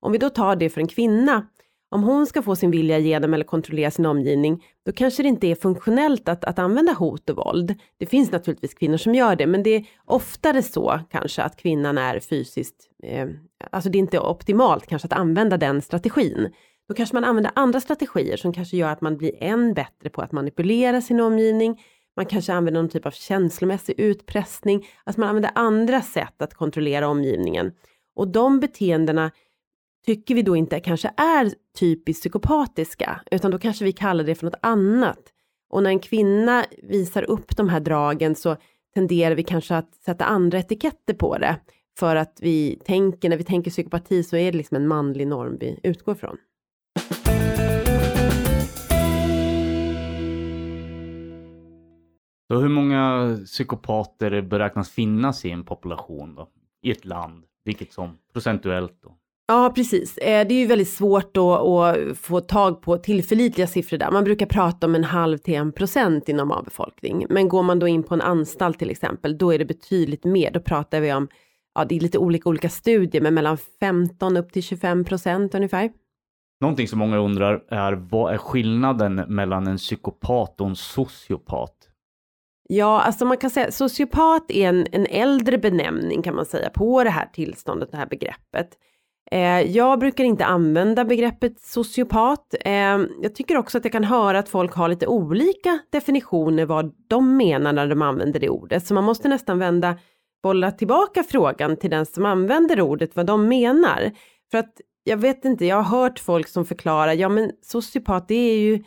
[0.00, 1.46] Om vi då tar det för en kvinna,
[1.90, 5.46] om hon ska få sin vilja igenom eller kontrollera sin omgivning, då kanske det inte
[5.46, 7.74] är funktionellt att, att använda hot och våld.
[7.98, 11.98] Det finns naturligtvis kvinnor som gör det, men det är oftare så kanske att kvinnan
[11.98, 13.28] är fysiskt, eh,
[13.70, 16.48] alltså det är inte optimalt kanske att använda den strategin.
[16.88, 20.22] Då kanske man använder andra strategier som kanske gör att man blir än bättre på
[20.22, 21.82] att manipulera sin omgivning.
[22.16, 24.86] Man kanske använder någon typ av känslomässig utpressning.
[25.04, 27.72] Alltså man använder andra sätt att kontrollera omgivningen.
[28.16, 29.30] Och de beteendena
[30.06, 34.44] tycker vi då inte kanske är typiskt psykopatiska, utan då kanske vi kallar det för
[34.44, 35.32] något annat.
[35.70, 38.56] Och när en kvinna visar upp de här dragen så
[38.94, 41.56] tenderar vi kanske att sätta andra etiketter på det.
[41.98, 45.56] För att vi tänker, när vi tänker psykopati så är det liksom en manlig norm
[45.60, 46.36] vi utgår från.
[52.48, 56.48] Så hur många psykopater beräknas finnas i en population då?
[56.82, 59.19] I ett land, vilket som procentuellt då?
[59.50, 60.18] Ja, precis.
[60.18, 64.10] Eh, det är ju väldigt svårt då att få tag på tillförlitliga siffror där.
[64.10, 67.26] Man brukar prata om en halv till en procent i normalbefolkning.
[67.28, 70.50] Men går man då in på en anstalt till exempel, då är det betydligt mer.
[70.50, 71.28] Då pratar vi om,
[71.74, 75.90] ja det är lite olika olika studier, men mellan 15 upp till 25 procent ungefär.
[76.60, 81.74] Någonting som många undrar är vad är skillnaden mellan en psykopat och en sociopat?
[82.68, 87.04] Ja, alltså man kan säga sociopat är en, en äldre benämning kan man säga på
[87.04, 88.76] det här tillståndet, det här begreppet.
[89.32, 92.54] Eh, jag brukar inte använda begreppet sociopat.
[92.60, 96.92] Eh, jag tycker också att jag kan höra att folk har lite olika definitioner vad
[97.08, 98.86] de menar när de använder det ordet.
[98.86, 99.98] Så man måste nästan vända,
[100.42, 104.10] bolla tillbaka frågan till den som använder ordet vad de menar.
[104.50, 108.34] För att jag vet inte, jag har hört folk som förklarar, ja men sociopat det
[108.34, 108.84] är ju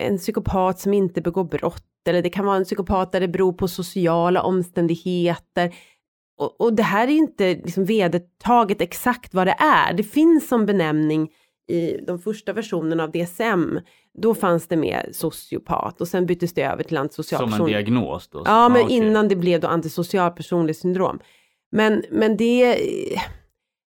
[0.00, 3.52] en psykopat som inte begår brott eller det kan vara en psykopat där det beror
[3.52, 5.74] på sociala omständigheter
[6.42, 9.92] och, och det här är inte liksom vedertaget exakt vad det är.
[9.92, 11.30] Det finns som benämning
[11.68, 13.78] i de första versionerna av DSM.
[14.18, 17.66] Då fanns det med sociopat och sen byttes det över till antisocial Som person.
[17.66, 18.42] en diagnos då?
[18.44, 18.96] Ja, men okej.
[18.96, 21.18] innan det blev då antisocial personlighetssyndrom.
[21.72, 22.78] Men, men det...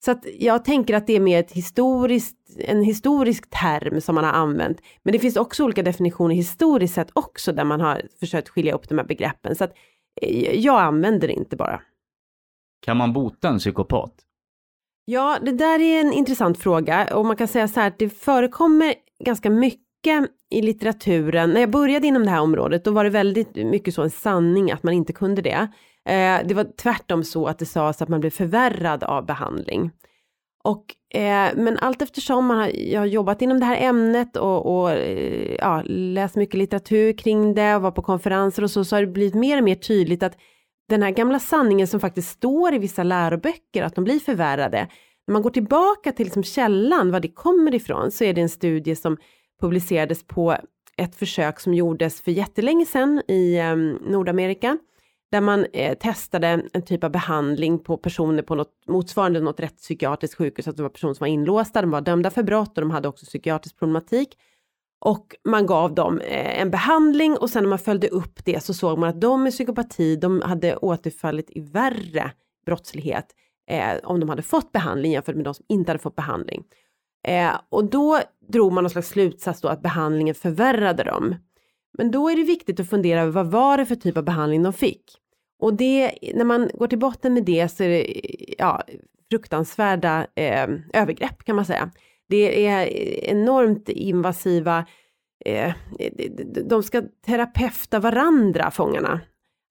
[0.05, 4.25] Så att jag tänker att det är mer ett historiskt, en historisk term som man
[4.25, 4.79] har använt.
[5.03, 8.89] Men det finns också olika definitioner historiskt sett också där man har försökt skilja upp
[8.89, 9.57] de här begreppen.
[9.57, 9.73] Så att
[10.23, 11.81] eh, jag använder det inte bara.
[12.85, 14.13] Kan man bota en psykopat?
[15.05, 18.09] Ja, det där är en intressant fråga och man kan säga så här att det
[18.09, 21.51] förekommer ganska mycket i litteraturen.
[21.51, 24.73] När jag började inom det här området, då var det väldigt mycket så en sanning
[24.73, 25.69] att man inte kunde det.
[26.09, 29.91] Eh, det var tvärtom så att det sades att man blev förvärrad av behandling.
[30.65, 34.77] Och, eh, men allt eftersom man har, jag har jobbat inom det här ämnet och,
[34.77, 38.97] och eh, ja, läst mycket litteratur kring det och var på konferenser och så, så
[38.97, 40.37] har det blivit mer och mer tydligt att
[40.89, 44.89] den här gamla sanningen som faktiskt står i vissa läroböcker, att de blir förvärrade.
[45.27, 48.49] När man går tillbaka till liksom källan, var det kommer ifrån, så är det en
[48.49, 49.17] studie som
[49.61, 50.57] publicerades på
[50.97, 53.77] ett försök som gjordes för jättelänge sedan i eh,
[54.11, 54.79] Nordamerika,
[55.31, 60.39] där man eh, testade en typ av behandling på personer på något motsvarande något rättspsykiatriskt
[60.39, 62.91] sjukhus, att det var personer som var inlåsta, de var dömda för brott och de
[62.91, 64.37] hade också psykiatrisk problematik.
[65.05, 68.75] Och man gav dem eh, en behandling och sen när man följde upp det så
[68.75, 72.31] såg man att de med psykopati, de hade återfallit i värre
[72.67, 73.27] brottslighet
[73.71, 76.65] eh, om de hade fått behandling jämfört med de som inte hade fått behandling.
[77.29, 81.35] Eh, och då drog man någon slags slutsats då att behandlingen förvärrade dem.
[81.99, 84.63] Men då är det viktigt att fundera över vad var det för typ av behandling
[84.63, 85.05] de fick?
[85.59, 88.21] Och det, när man går till botten med det så är det
[88.59, 88.83] ja,
[89.31, 91.91] fruktansvärda eh, övergrepp kan man säga.
[92.33, 92.87] Det är
[93.31, 94.87] enormt invasiva,
[95.45, 95.73] eh,
[96.65, 99.21] de ska terapeuta varandra, fångarna.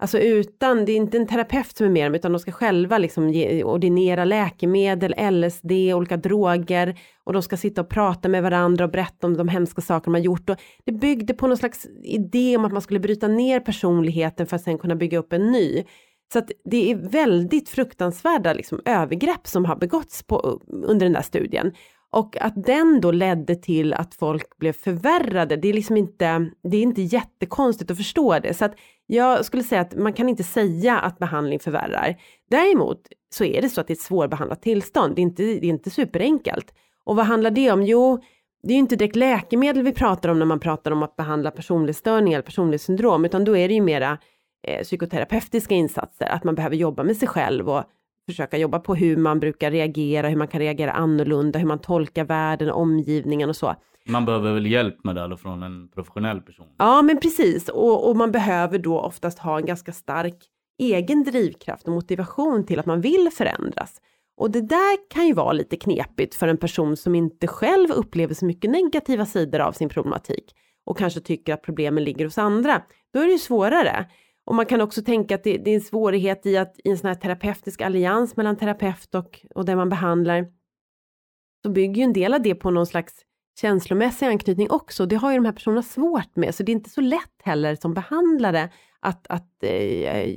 [0.02, 2.98] Alltså utan, det är inte en terapeut som är med dem, utan de ska själva
[2.98, 8.86] liksom ge, ordinera läkemedel, LSD, olika droger och de ska sitta och prata med varandra
[8.86, 10.50] och berätta om de hemska saker de har gjort.
[10.50, 14.56] Och det byggde på någon slags idé om att man skulle bryta ner personligheten för
[14.56, 15.84] att sen kunna bygga upp en ny.
[16.34, 21.22] Så att det är väldigt fruktansvärda liksom, övergrepp som har begåtts på, under den där
[21.22, 21.72] studien.
[22.12, 26.78] Och att den då ledde till att folk blev förvärrade, det är liksom inte, det
[26.78, 28.54] är inte jättekonstigt att förstå det.
[28.54, 32.16] Så att jag skulle säga att man kan inte säga att behandling förvärrar.
[32.50, 35.66] Däremot så är det så att det är ett svårbehandlat tillstånd, det är inte, det
[35.66, 36.74] är inte superenkelt.
[37.04, 37.84] Och vad handlar det om?
[37.84, 38.20] Jo,
[38.64, 41.52] det är ju inte direkt läkemedel vi pratar om när man pratar om att behandla
[41.52, 44.18] personlighetsstörning eller personlighetssyndrom, utan då är det ju mera
[44.68, 47.84] eh, psykoterapeutiska insatser, att man behöver jobba med sig själv och
[48.32, 52.26] försöka jobba på hur man brukar reagera, hur man kan reagera annorlunda, hur man tolkar
[52.26, 53.76] världen, omgivningen och så.
[54.06, 56.68] Man behöver väl hjälp med det eller från en professionell person?
[56.78, 57.70] Ja, men precis.
[57.70, 60.36] Och, och man behöver då oftast ha en ganska stark
[60.80, 64.02] egen drivkraft och motivation till att man vill förändras.
[64.38, 68.34] Och det där kan ju vara lite knepigt för en person som inte själv upplever
[68.34, 72.82] så mycket negativa sidor av sin problematik och kanske tycker att problemen ligger hos andra.
[73.14, 74.06] Då är det ju svårare.
[74.46, 76.98] Och man kan också tänka att det, det är en svårighet i att i en
[76.98, 80.46] sån här terapeutisk allians mellan terapeut och, och det man behandlar
[81.64, 83.14] så bygger ju en del av det på någon slags
[83.62, 85.06] känslomässig anknytning också.
[85.06, 87.76] Det har ju de här personerna svårt med, så det är inte så lätt heller
[87.76, 90.30] som behandlare att, att eh,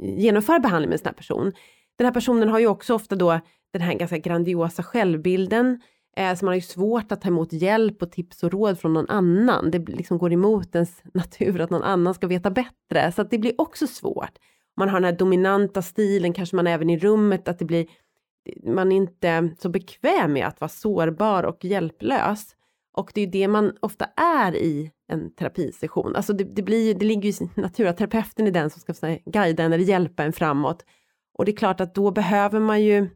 [0.00, 1.52] genomföra behandling med en sån här person.
[1.96, 3.40] Den här personen har ju också ofta då
[3.72, 5.80] den här ganska grandiosa självbilden,
[6.16, 8.92] eh, så man har ju svårt att ta emot hjälp och tips och råd från
[8.92, 9.70] någon annan.
[9.70, 13.38] Det liksom går emot ens natur att någon annan ska veta bättre, så att det
[13.38, 14.38] blir också svårt.
[14.76, 17.86] Man har den här dominanta stilen, kanske man även i rummet, att det blir
[18.64, 22.56] man är inte så bekväm med att vara sårbar och hjälplös.
[22.94, 26.16] Och det är det man ofta är i en terapisession.
[26.16, 29.16] Alltså det, det, blir, det ligger ju i natur att terapeuten är den som ska
[29.24, 30.84] guida en eller hjälpa en framåt.
[31.34, 33.08] Och det är klart att då behöver man ju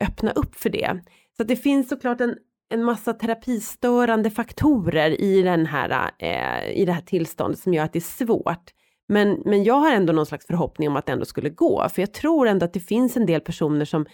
[0.00, 1.00] öppna upp för det.
[1.42, 2.36] Så det finns såklart en,
[2.70, 7.92] en massa terapistörande faktorer i, den här, eh, i det här tillståndet som gör att
[7.92, 8.70] det är svårt.
[9.08, 12.02] Men, men jag har ändå någon slags förhoppning om att det ändå skulle gå, för
[12.02, 14.06] jag tror ändå att det finns en del personer som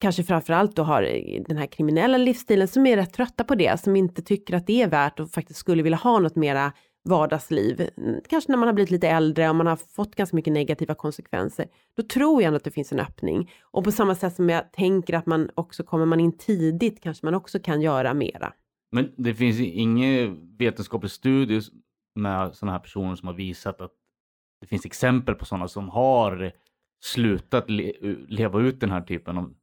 [0.00, 1.02] kanske framförallt då har
[1.48, 4.82] den här kriminella livsstilen som är rätt trötta på det, som inte tycker att det
[4.82, 6.72] är värt och faktiskt skulle vilja ha något mera
[7.06, 7.88] vardagsliv.
[8.28, 11.66] Kanske när man har blivit lite äldre och man har fått ganska mycket negativa konsekvenser.
[11.96, 13.50] Då tror jag ändå att det finns en öppning.
[13.62, 17.26] Och på samma sätt som jag tänker att man också kommer man in tidigt kanske
[17.26, 18.52] man också kan göra mera.
[18.92, 21.60] Men det finns ingen vetenskaplig studie
[22.14, 23.92] med sådana här personer som har visat att
[24.60, 26.52] det finns exempel på sådana som har
[27.04, 27.92] slutat le
[28.28, 29.54] leva ut den här typen av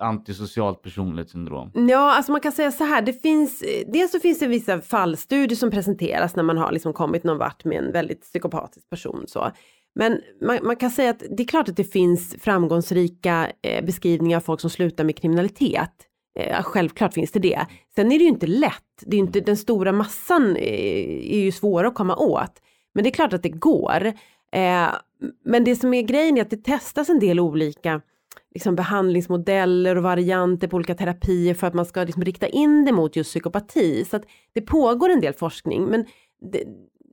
[0.00, 1.70] Antisocialt personlighetssyndrom?
[1.74, 5.56] Ja, alltså man kan säga så här, det finns, dels så finns det vissa fallstudier
[5.56, 9.24] som presenteras när man har liksom kommit någon vart med en väldigt psykopatisk person.
[9.26, 9.50] Så.
[9.94, 14.36] Men man, man kan säga att det är klart att det finns framgångsrika eh, beskrivningar
[14.36, 15.92] av folk som slutar med kriminalitet.
[16.38, 17.66] Eh, självklart finns det det.
[17.94, 21.52] Sen är det ju inte lätt, det är inte, den stora massan eh, är ju
[21.52, 22.52] svåra att komma åt.
[22.94, 24.06] Men det är klart att det går.
[24.52, 24.88] Eh,
[25.44, 28.00] men det som är grejen är att det testas en del olika
[28.54, 32.92] liksom behandlingsmodeller och varianter på olika terapier för att man ska liksom rikta in det
[32.92, 34.04] mot just psykopati.
[34.04, 36.04] Så att det pågår en del forskning men
[36.52, 36.64] det,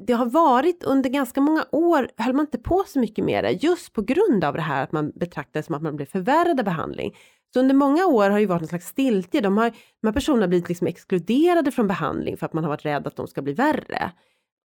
[0.07, 3.51] det har varit under ganska många år höll man inte på så mycket med det
[3.51, 6.59] just på grund av det här att man betraktar det som att man blir förvärrad
[6.59, 7.15] av behandling.
[7.53, 9.41] Så under många år har det varit en slags stiltje.
[9.41, 9.69] De, har,
[10.01, 13.07] de här personerna har blivit liksom exkluderade från behandling för att man har varit rädd
[13.07, 14.11] att de ska bli värre.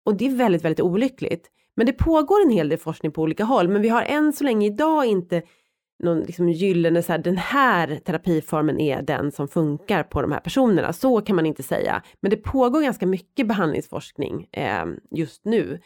[0.05, 1.49] Och det är väldigt, väldigt olyckligt.
[1.75, 4.43] Men det pågår en hel del forskning på olika håll, men vi har än så
[4.43, 5.41] länge idag inte
[6.03, 10.39] någon liksom gyllene, så här, den här terapiformen är den som funkar på de här
[10.39, 10.93] personerna.
[10.93, 12.01] Så kan man inte säga.
[12.19, 15.79] Men det pågår ganska mycket behandlingsforskning eh, just nu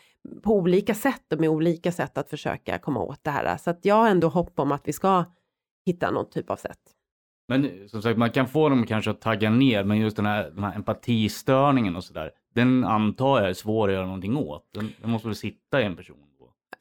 [0.43, 3.57] på olika sätt och med olika sätt att försöka komma åt det här.
[3.57, 5.25] Så att jag har ändå hopp om att vi ska
[5.85, 6.79] hitta någon typ av sätt.
[7.47, 10.51] Men som sagt, man kan få dem kanske att tagga ner, men just den här,
[10.51, 14.69] den här empatistörningen och sådär, den antar jag är svår att göra någonting åt.
[14.73, 16.28] Den, den måste väl sitta i en person?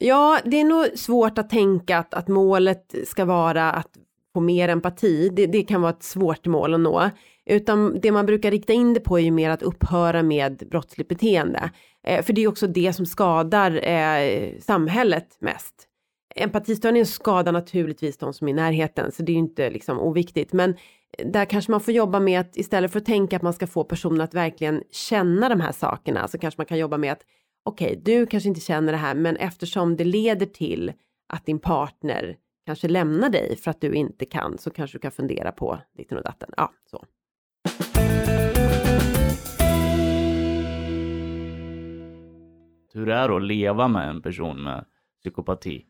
[0.01, 3.89] Ja, det är nog svårt att tänka att, att målet ska vara att
[4.33, 5.29] få mer empati.
[5.29, 7.09] Det, det, kan vara ett svårt mål att nå.
[7.45, 11.09] Utan det man brukar rikta in det på är ju mer att upphöra med brottsligt
[11.09, 11.71] beteende.
[12.03, 15.85] Eh, för det är också det som skadar eh, samhället mest.
[16.35, 20.53] Empatistörningen skadar naturligtvis de som är i närheten, så det är ju inte liksom oviktigt.
[20.53, 20.75] Men
[21.25, 23.83] där kanske man får jobba med att istället för att tänka att man ska få
[23.83, 27.21] personen att verkligen känna de här sakerna så kanske man kan jobba med att
[27.63, 30.93] okej, okay, du kanske inte känner det här, men eftersom det leder till
[31.27, 35.11] att din partner kanske lämnar dig för att du inte kan, så kanske du kan
[35.11, 36.49] fundera på ditten och datten.
[36.57, 37.05] Ja, så.
[42.93, 44.85] Hur är det att leva med en person med
[45.19, 45.85] psykopati?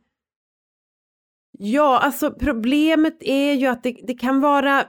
[1.51, 4.85] Ja, alltså problemet är ju att det, det kan vara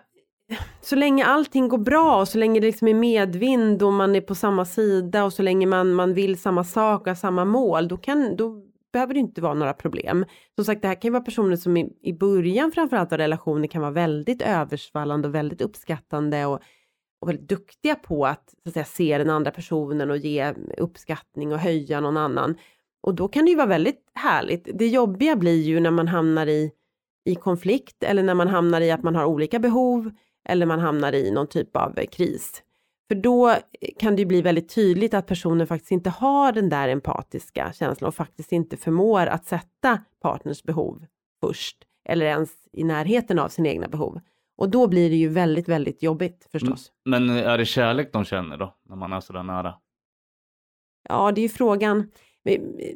[0.80, 4.20] så länge allting går bra och så länge det liksom är medvind och man är
[4.20, 7.88] på samma sida och så länge man, man vill samma sak och har samma mål,
[7.88, 10.24] då, kan, då behöver det inte vara några problem.
[10.54, 13.68] Som sagt, det här kan ju vara personer som i, i början framförallt av relationer
[13.68, 16.60] kan vara väldigt översvallande och väldigt uppskattande och,
[17.20, 21.52] och väldigt duktiga på att, så att säga, se den andra personen och ge uppskattning
[21.52, 22.56] och höja någon annan.
[23.02, 24.68] Och då kan det ju vara väldigt härligt.
[24.74, 26.70] Det jobbiga blir ju när man hamnar i,
[27.24, 30.10] i konflikt eller när man hamnar i att man har olika behov
[30.48, 32.62] eller man hamnar i någon typ av eh, kris.
[33.08, 33.56] För då
[33.98, 38.08] kan det ju bli väldigt tydligt att personen faktiskt inte har den där empatiska känslan
[38.08, 41.06] och faktiskt inte förmår att sätta partners behov
[41.40, 44.20] först eller ens i närheten av sina egna behov.
[44.56, 46.92] Och då blir det ju väldigt, väldigt jobbigt förstås.
[47.04, 49.74] Men är det kärlek de känner då, när man är sådär nära?
[51.08, 52.10] Ja, det är ju frågan.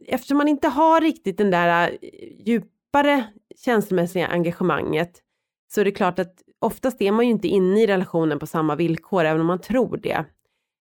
[0.07, 2.09] Eftersom man inte har riktigt den där eh,
[2.47, 3.24] djupare
[3.57, 5.22] känslomässiga engagemanget
[5.66, 8.76] så är det klart att oftast är man ju inte inne i relationen på samma
[8.76, 10.24] villkor, även om man tror det.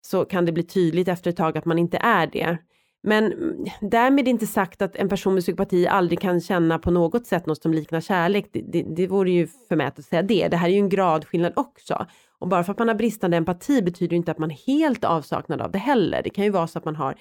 [0.01, 2.57] Så kan det bli tydligt efter ett tag att man inte är det.
[3.03, 7.27] Men mm, därmed inte sagt att en person med psykopati aldrig kan känna på något
[7.27, 8.49] sätt något som liknar kärlek.
[8.51, 10.47] Det, det, det vore ju förmätet att säga det.
[10.47, 12.05] Det här är ju en gradskillnad också.
[12.39, 15.61] Och bara för att man har bristande empati betyder inte att man är helt avsaknad
[15.61, 16.21] av det heller.
[16.23, 17.11] Det kan ju vara så att man har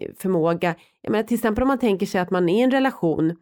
[0.00, 2.70] eh, förmåga, jag menar till exempel om man tänker sig att man är i en
[2.70, 3.36] relation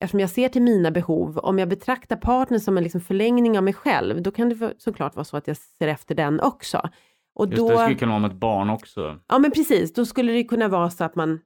[0.00, 3.64] eftersom jag ser till mina behov, om jag betraktar partnern som en liksom förlängning av
[3.64, 6.90] mig själv, då kan det såklart vara så att jag ser efter den också.
[7.34, 9.18] Och Just då, det skulle kunna vara med ett barn också.
[9.28, 11.40] Ja men precis, då skulle det kunna vara så att man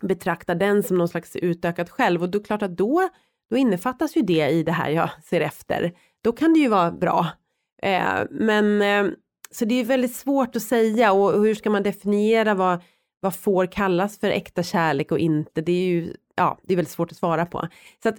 [0.00, 3.08] betraktar den som någon slags utökat själv och då är klart att då,
[3.50, 5.92] då innefattas ju det i det här jag ser efter.
[6.24, 7.26] Då kan det ju vara bra.
[7.82, 9.12] Eh, men eh,
[9.50, 12.82] så det är väldigt svårt att säga och hur ska man definiera vad,
[13.20, 15.60] vad får kallas för äkta kärlek och inte?
[15.60, 17.68] Det är ju ja, det är väldigt svårt att svara på.
[18.02, 18.18] Så att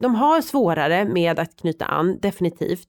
[0.00, 2.88] de har svårare med att knyta an, definitivt.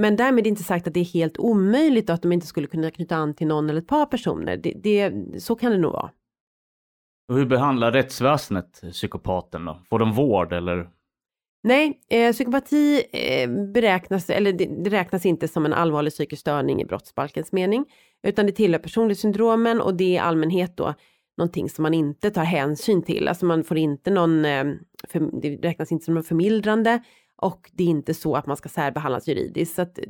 [0.00, 3.16] Men därmed inte sagt att det är helt omöjligt att de inte skulle kunna knyta
[3.16, 4.56] an till någon eller ett par personer.
[4.56, 5.12] Det, det,
[5.42, 6.10] så kan det nog vara.
[7.28, 9.78] Och hur behandlar rättsväsendet psykopaten då?
[9.90, 10.90] Får de vård eller?
[11.64, 16.80] Nej, eh, psykopati eh, beräknas, eller det, det, räknas inte som en allvarlig psykisk störning
[16.80, 17.84] i brottsbalkens mening,
[18.22, 20.94] utan det tillhör personlighetssyndromen och det är i allmänhet då
[21.36, 23.28] någonting som man inte tar hänsyn till.
[23.28, 24.64] Alltså man får inte någon, eh,
[25.08, 27.02] för, det räknas inte som något förmildrande
[27.36, 29.74] och det är inte så att man ska särbehandlas juridiskt.
[29.74, 30.04] Så att eh,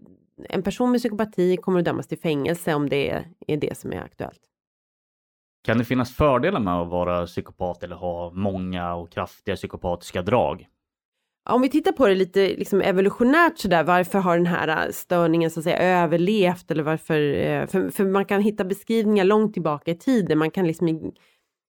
[0.49, 4.01] en person med psykopati kommer att dömas till fängelse om det är det som är
[4.01, 4.41] aktuellt.
[5.64, 10.68] Kan det finnas fördelar med att vara psykopat eller ha många och kraftiga psykopatiska drag?
[11.51, 15.51] Om vi tittar på det lite liksom evolutionärt sådär, varför har den här äh, störningen
[15.51, 19.90] så att säga överlevt eller varför, äh, för, för man kan hitta beskrivningar långt tillbaka
[19.90, 21.12] i tiden, man kan liksom i,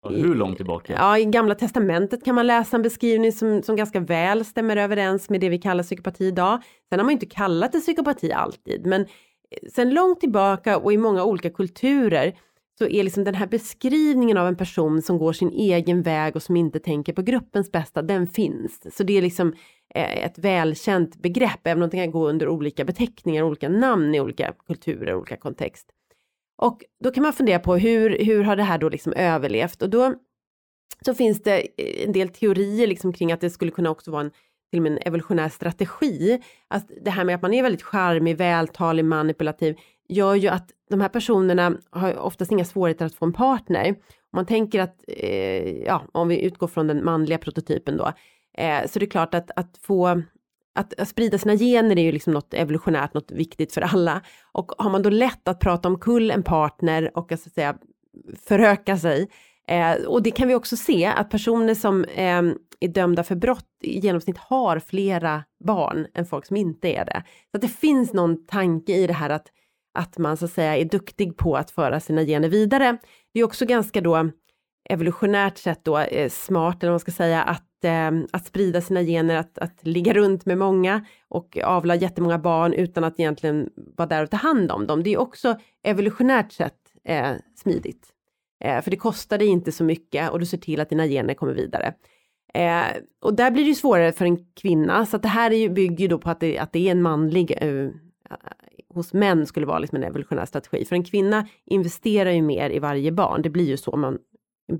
[0.09, 0.93] hur långt tillbaka?
[0.93, 5.29] Ja, i Gamla Testamentet kan man läsa en beskrivning som, som ganska väl stämmer överens
[5.29, 6.61] med det vi kallar psykopati idag.
[6.89, 10.93] Sen har man ju inte kallat det psykopati alltid, men eh, sen långt tillbaka och
[10.93, 12.33] i många olika kulturer
[12.77, 16.43] så är liksom den här beskrivningen av en person som går sin egen väg och
[16.43, 18.95] som inte tänker på gruppens bästa, den finns.
[18.97, 19.53] Så det är liksom
[19.95, 24.19] eh, ett välkänt begrepp, även om det kan gå under olika beteckningar, olika namn i
[24.19, 25.87] olika kulturer, olika kontext.
[26.57, 29.81] Och då kan man fundera på hur, hur har det här då liksom överlevt?
[29.81, 30.13] Och då
[31.05, 34.21] så finns det eh, en del teorier liksom kring att det skulle kunna också vara
[34.21, 34.31] en
[34.71, 36.41] till och med en evolutionär strategi.
[36.67, 39.75] Att det här med att man är väldigt charmig, vältalig, manipulativ
[40.07, 43.89] gör ju att de här personerna har oftast inga svårigheter att få en partner.
[43.89, 43.95] Om
[44.33, 48.11] man tänker att, eh, ja, om vi utgår från den manliga prototypen då,
[48.57, 50.21] eh, så det är klart att, att få
[50.75, 54.21] att, att, sprida sina gener är ju liksom något evolutionärt, något viktigt för alla.
[54.51, 57.53] Och har man då lätt att prata om kull en partner och att, så att
[57.53, 57.77] säga
[58.47, 59.29] föröka sig,
[59.67, 62.41] eh, och det kan vi också se att personer som eh,
[62.79, 67.23] är dömda för brott i genomsnitt har flera barn än folk som inte är det.
[67.51, 69.47] Så att det finns någon tanke i det här att
[69.97, 72.97] att man så att säga är duktig på att föra sina gener vidare.
[73.33, 74.29] Det är också ganska då
[74.89, 79.03] evolutionärt sett då eh, smart, eller vad man ska säga, att, eh, att sprida sina
[79.03, 84.07] gener, att, att ligga runt med många och avla jättemånga barn utan att egentligen vara
[84.07, 85.03] där och ta hand om dem.
[85.03, 88.07] Det är också evolutionärt sett eh, smidigt.
[88.63, 91.33] Eh, för det kostar dig inte så mycket och du ser till att dina gener
[91.33, 91.93] kommer vidare.
[92.53, 95.57] Eh, och där blir det ju svårare för en kvinna, så att det här är
[95.57, 97.89] ju, bygger ju då på att det, att det är en manlig eh,
[98.97, 100.85] hos män skulle vara liksom en evolutionär strategi.
[100.85, 103.41] För en kvinna investerar ju mer i varje barn.
[103.41, 104.17] Det blir ju så man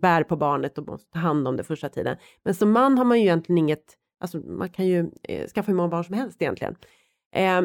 [0.01, 2.18] bär på barnet och måste ta hand om det första tiden.
[2.43, 5.78] Men som man har man ju egentligen inget, alltså man kan ju eh, skaffa hur
[5.78, 6.76] många barn som helst egentligen.
[7.36, 7.61] Eh,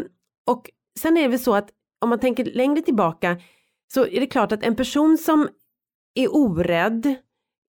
[0.47, 3.37] och sen är det väl så att om man tänker längre tillbaka
[3.95, 5.49] så är det klart att en person som
[6.15, 7.15] är orädd,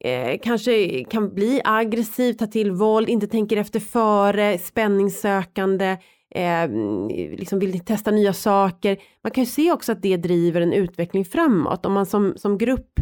[0.04, 5.98] eh, kanske kan bli aggressiv, ta till våld, inte tänker efter före, spänningssökande,
[6.36, 6.70] eh,
[7.38, 8.98] liksom vill testa nya saker.
[9.24, 11.86] Man kan ju se också att det driver en utveckling framåt.
[11.86, 13.00] Om man som, som grupp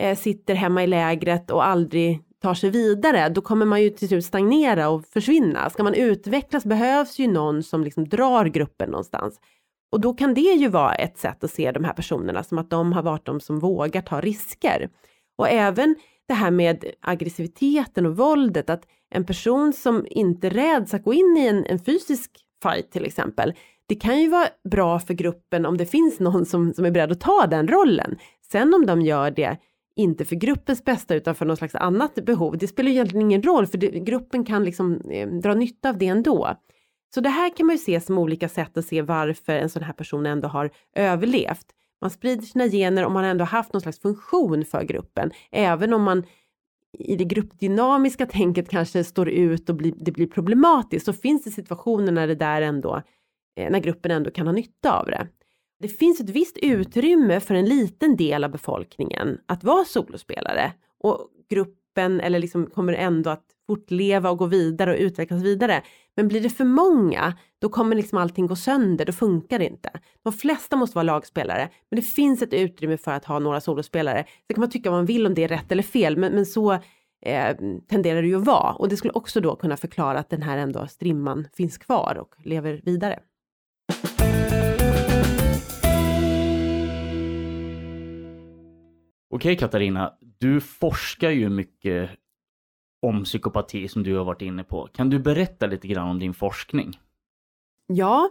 [0.00, 4.08] eh, sitter hemma i lägret och aldrig tar sig vidare, då kommer man ju till
[4.08, 5.70] slut stagnera och försvinna.
[5.70, 9.40] Ska man utvecklas behövs ju någon som liksom drar gruppen någonstans.
[9.92, 12.70] Och då kan det ju vara ett sätt att se de här personerna som att
[12.70, 14.88] de har varit de som vågar ta risker.
[15.38, 15.96] Och även
[16.28, 21.36] det här med aggressiviteten och våldet, att en person som inte räds att gå in
[21.38, 23.52] i en, en fysisk fight till exempel.
[23.86, 27.12] Det kan ju vara bra för gruppen om det finns någon som, som är beredd
[27.12, 28.16] att ta den rollen.
[28.52, 29.58] Sen om de gör det
[29.96, 33.42] inte för gruppens bästa utan för något slags annat behov, det spelar ju egentligen ingen
[33.42, 36.54] roll för det, gruppen kan liksom eh, dra nytta av det ändå.
[37.14, 39.82] Så det här kan man ju se som olika sätt att se varför en sån
[39.82, 41.66] här person ändå har överlevt.
[42.00, 45.92] Man sprider sina gener och man har ändå haft någon slags funktion för gruppen, även
[45.94, 46.24] om man
[46.98, 51.50] i det gruppdynamiska tänket kanske står ut och blir, det blir problematiskt så finns det
[51.50, 53.02] situationer när det där ändå,
[53.56, 55.28] eh, när gruppen ändå kan ha nytta av det.
[55.80, 61.28] Det finns ett visst utrymme för en liten del av befolkningen att vara solospelare och
[61.50, 65.82] gruppen eller liksom kommer ändå att fortleva och gå vidare och utvecklas vidare.
[66.16, 69.90] Men blir det för många, då kommer liksom allting gå sönder, då funkar det inte.
[70.22, 74.24] De flesta måste vara lagspelare, men det finns ett utrymme för att ha några solospelare.
[74.46, 76.46] Det kan man tycka vad man vill om det är rätt eller fel, men, men
[76.46, 76.72] så
[77.26, 77.56] eh,
[77.88, 78.72] tenderar det ju att vara.
[78.72, 82.34] Och det skulle också då kunna förklara att den här ändå strimman finns kvar och
[82.44, 83.18] lever vidare.
[89.30, 92.10] Okej Katarina, du forskar ju mycket
[93.04, 94.88] om psykopati som du har varit inne på.
[94.92, 96.98] Kan du berätta lite grann om din forskning?
[97.86, 98.30] Ja,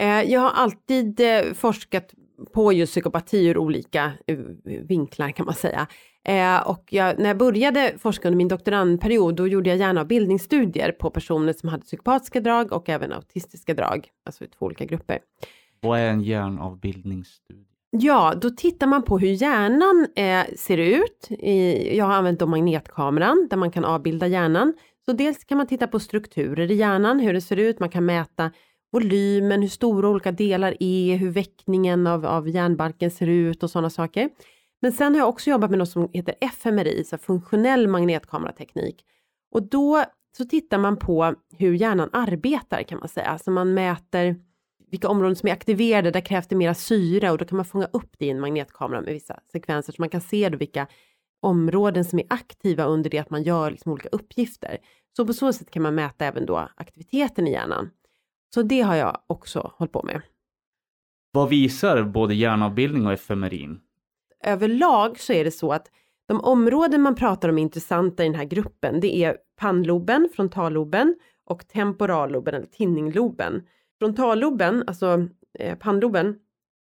[0.00, 2.14] eh, jag har alltid eh, forskat
[2.52, 5.86] på just psykopati ur olika eh, vinklar kan man säga.
[6.24, 10.92] Eh, och jag, när jag började forska under min doktorandperiod, då gjorde jag gärna bildningsstudier
[10.92, 15.18] på personer som hade psykopatiska drag och även autistiska drag, alltså i två olika grupper.
[15.80, 17.69] Vad är en hjärnavbildningsstudie?
[17.90, 21.26] Ja, då tittar man på hur hjärnan eh, ser ut.
[21.30, 24.74] I, jag har använt då magnetkameran där man kan avbilda hjärnan.
[25.04, 27.80] Så dels kan man titta på strukturer i hjärnan, hur det ser ut.
[27.80, 28.50] Man kan mäta
[28.92, 33.90] volymen, hur stora olika delar är, hur väckningen av, av hjärnbalken ser ut och sådana
[33.90, 34.30] saker.
[34.82, 39.04] Men sen har jag också jobbat med något som heter FMRI, så funktionell magnetkamerateknik.
[39.54, 40.04] Och då
[40.36, 43.26] så tittar man på hur hjärnan arbetar kan man säga.
[43.26, 44.36] Alltså man mäter
[44.90, 47.88] vilka områden som är aktiverade, där krävs det mera syre och då kan man fånga
[47.92, 50.86] upp det i en magnetkamera med vissa sekvenser så man kan se då vilka
[51.40, 54.78] områden som är aktiva under det att man gör liksom olika uppgifter.
[55.16, 57.90] Så på så sätt kan man mäta även då aktiviteten i hjärnan.
[58.54, 60.22] Så det har jag också hållit på med.
[61.32, 63.68] Vad visar både hjärnavbildning och fMRI?
[64.44, 65.90] Överlag så är det så att
[66.28, 71.16] de områden man pratar om är intressanta i den här gruppen, det är pannloben, frontalloben
[71.44, 73.62] och temporalloben eller tinningloben.
[74.00, 75.26] Frontalloben, alltså
[75.58, 76.38] eh, pannloben,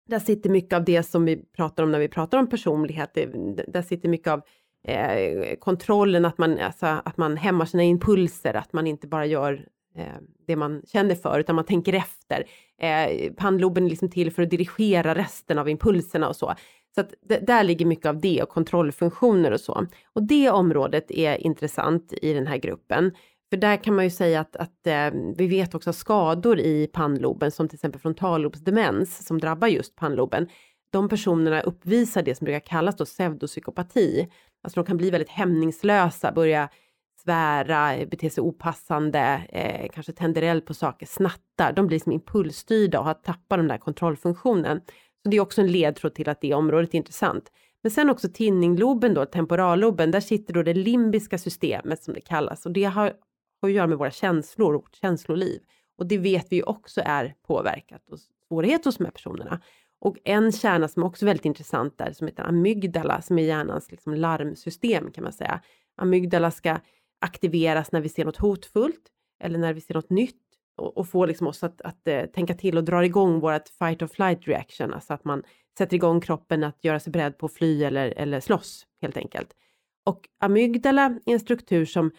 [0.08, 3.10] där sitter mycket av det som vi pratar om när vi pratar om personlighet.
[3.14, 3.26] Det,
[3.68, 4.42] där sitter mycket av
[4.84, 9.66] eh, kontrollen, att man, alltså, att man hämmar sina impulser, att man inte bara gör
[9.96, 10.04] eh,
[10.46, 12.44] det man känner för, utan man tänker efter.
[12.78, 16.54] Eh, pannloben är liksom till för att dirigera resten av impulserna och så.
[16.94, 19.86] Så att där ligger mycket av det och kontrollfunktioner och så.
[20.12, 23.12] Och det området är intressant i den här gruppen.
[23.50, 27.50] För där kan man ju säga att, att eh, vi vet också skador i pannloben
[27.50, 30.48] som till exempel frontallobsdemens som drabbar just pannloben.
[30.92, 34.28] De personerna uppvisar det som brukar kallas då pseudopsykopati.
[34.62, 36.68] Alltså de kan bli väldigt hämningslösa, börja
[37.24, 41.72] svära, bete sig opassande, eh, kanske tänder eld på saker, snattar.
[41.72, 44.80] De blir som impulsstyrda och har tappat den där kontrollfunktionen.
[45.22, 47.52] Så det är också en ledtråd till att det området är intressant.
[47.82, 52.66] Men sen också tinningloben då, temporalloben, där sitter då det limbiska systemet som det kallas
[52.66, 53.12] och det har,
[53.60, 55.60] har att göra med våra känslor och vårt känsloliv.
[55.98, 59.60] Och det vet vi ju också är påverkat och svårighet hos de här personerna.
[60.00, 63.90] Och en kärna som också är väldigt intressant där som heter amygdala som är hjärnans
[63.90, 65.60] liksom larmsystem kan man säga.
[65.96, 66.78] Amygdala ska
[67.20, 69.02] aktiveras när vi ser något hotfullt
[69.40, 70.42] eller när vi ser något nytt
[70.76, 74.02] och, och få liksom oss att, att uh, tänka till och dra igång vårt fight
[74.02, 75.42] or flight reaction, alltså att man
[75.78, 79.54] sätter igång kroppen att göra sig beredd på att fly eller, eller slåss helt enkelt.
[80.04, 82.10] Och amygdala är en struktur som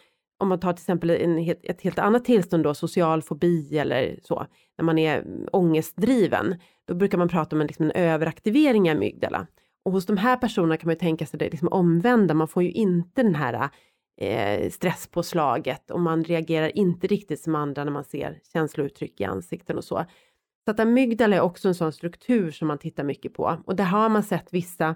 [0.42, 4.46] om man tar till exempel en, ett helt annat tillstånd då, social fobi eller så,
[4.78, 6.56] när man är ångestdriven,
[6.88, 9.48] då brukar man prata om en, liksom en överaktivering i amygdala.
[9.86, 12.64] Och hos de här personerna kan man ju tänka sig det liksom omvända, man får
[12.64, 13.70] ju inte den här
[14.22, 19.78] eh, stresspåslaget och man reagerar inte riktigt som andra när man ser känslouttryck i ansikten
[19.78, 20.06] och så.
[20.66, 23.84] Så att amygdala är också en sån struktur som man tittar mycket på och där
[23.84, 24.96] har man sett vissa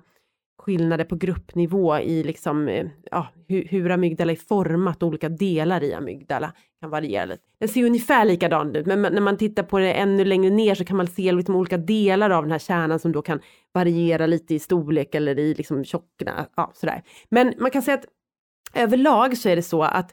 [0.58, 5.84] skillnader på gruppnivå i liksom, eh, ja, hur, hur amygdala är format, och olika delar
[5.84, 7.43] i amygdala kan variera lite.
[7.60, 10.86] Den ser ungefär likadan ut, men när man tittar på det ännu längre ner så
[10.86, 13.39] kan man se liksom olika delar av den här kärnan som då kan
[13.74, 17.03] variera lite i storlek eller i liksom tjockna, ja sådär.
[17.30, 18.06] Men man kan säga att
[18.74, 20.12] överlag så är det så att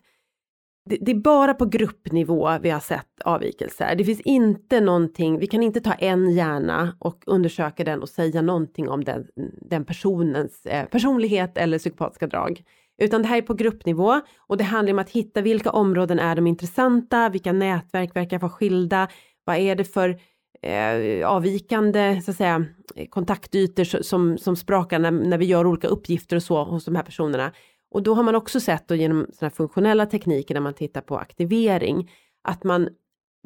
[0.85, 3.95] det, det, är bara på gruppnivå vi har sett avvikelser.
[3.95, 8.43] Det finns inte någonting, vi kan inte ta en hjärna och undersöka den och säga
[8.43, 9.27] någonting om den,
[9.61, 12.63] den personens eh, personlighet eller psykopatiska drag.
[12.99, 16.37] Utan det här är på gruppnivå och det handlar om att hitta vilka områden är
[16.37, 19.09] de intressanta, vilka nätverk verkar vara skilda,
[19.45, 20.19] vad är det för
[20.63, 22.65] eh, avvikande så att säga,
[23.11, 27.03] kontaktytor som, som sprakar när, när vi gör olika uppgifter och så hos de här
[27.03, 27.53] personerna.
[27.93, 31.19] Och då har man också sett då genom såna funktionella tekniker när man tittar på
[31.19, 32.11] aktivering
[32.43, 32.89] att man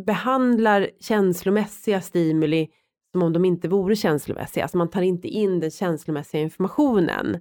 [0.07, 2.69] behandlar känslomässiga stimuli
[3.13, 4.65] som om de inte vore känslomässiga.
[4.65, 7.41] Alltså man tar inte in den känslomässiga informationen.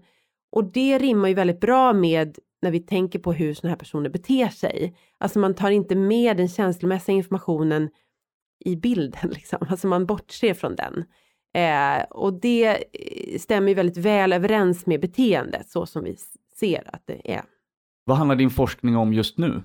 [0.52, 4.10] Och det rimmar ju väldigt bra med när vi tänker på hur sådana här personer
[4.10, 4.96] beter sig.
[5.18, 7.90] Alltså man tar inte med den känslomässiga informationen
[8.66, 9.68] i bilden, liksom.
[9.70, 11.04] alltså man bortser från den.
[11.54, 16.18] Eh, och det eh, stämmer ju väldigt väl överens med beteendet så som vi
[16.60, 17.44] ser att det är.
[18.06, 19.64] Vad handlar din forskning om just nu?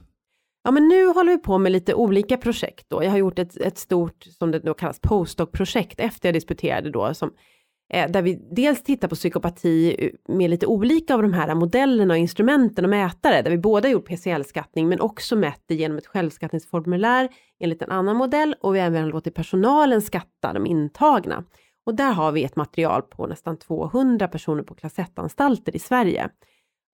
[0.62, 3.04] Ja, men nu håller vi på med lite olika projekt då.
[3.04, 7.14] Jag har gjort ett, ett stort, som det då kallas, postdoc-projekt efter jag disputerade då,
[7.14, 7.32] som,
[7.92, 12.18] eh, där vi dels tittar på psykopati med lite olika av de här modellerna och
[12.18, 16.06] instrumenten och mätare, där vi både har gjort PCL-skattning men också mätt det genom ett
[16.06, 17.28] självskattningsformulär
[17.60, 21.44] enligt en annan modell och vi har även låtit personalen skatta de intagna.
[21.86, 26.30] Och där har vi ett material på nästan 200 personer på klass 1-anstalter i Sverige.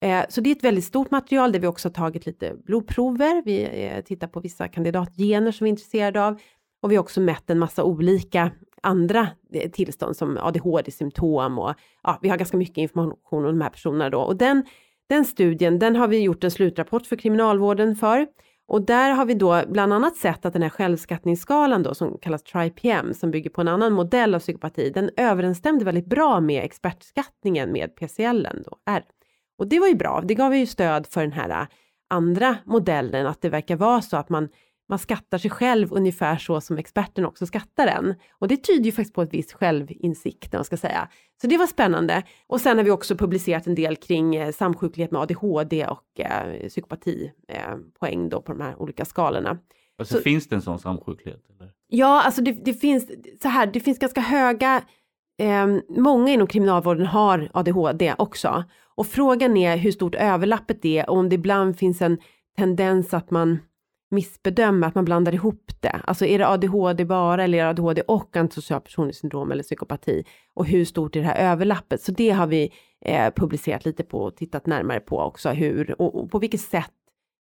[0.01, 3.41] Eh, så det är ett väldigt stort material där vi också har tagit lite blodprover.
[3.45, 6.39] Vi eh, tittar på vissa kandidatgener som vi är intresserade av
[6.81, 11.73] och vi har också mätt en massa olika andra eh, tillstånd som ADHD-symptom och
[12.03, 14.65] ja, vi har ganska mycket information om de här personerna då och den,
[15.09, 18.27] den studien, den har vi gjort en slutrapport för kriminalvården för
[18.67, 22.43] och där har vi då bland annat sett att den här självskattningsskalan då som kallas
[22.43, 27.71] TriPM som bygger på en annan modell av psykopati, den överensstämde väldigt bra med expertskattningen
[27.71, 29.03] med PCL då, R.
[29.57, 31.67] Och det var ju bra, det gav ju stöd för den här äh,
[32.09, 34.49] andra modellen, att det verkar vara så att man,
[34.89, 38.15] man skattar sig själv ungefär så som experten också skattar den.
[38.39, 41.09] Och det tyder ju faktiskt på ett visst självinsikt, man ska säga.
[41.41, 42.23] Så det var spännande.
[42.47, 46.67] Och sen har vi också publicerat en del kring eh, samsjuklighet med ADHD och eh,
[46.67, 49.57] psykopatipoäng eh, då på de här olika skalorna.
[49.97, 51.43] Alltså, så, finns det en sån samsjuklighet?
[51.49, 51.71] Eller?
[51.87, 54.81] Ja, alltså det, det, finns så här, det finns ganska höga
[55.39, 58.63] eh, många inom kriminalvården har ADHD också.
[58.95, 62.17] Och frågan är hur stort överlappet är och om det ibland finns en
[62.57, 63.59] tendens att man
[64.11, 65.99] missbedömer, att man blandar ihop det.
[66.03, 70.23] Alltså är det ADHD bara eller är det ADHD och antisocial personlighetssyndrom eller psykopati?
[70.53, 72.01] Och hur stort är det här överlappet?
[72.01, 72.73] Så det har vi
[73.05, 76.91] eh, publicerat lite på och tittat närmare på också hur och, och, på vilket sätt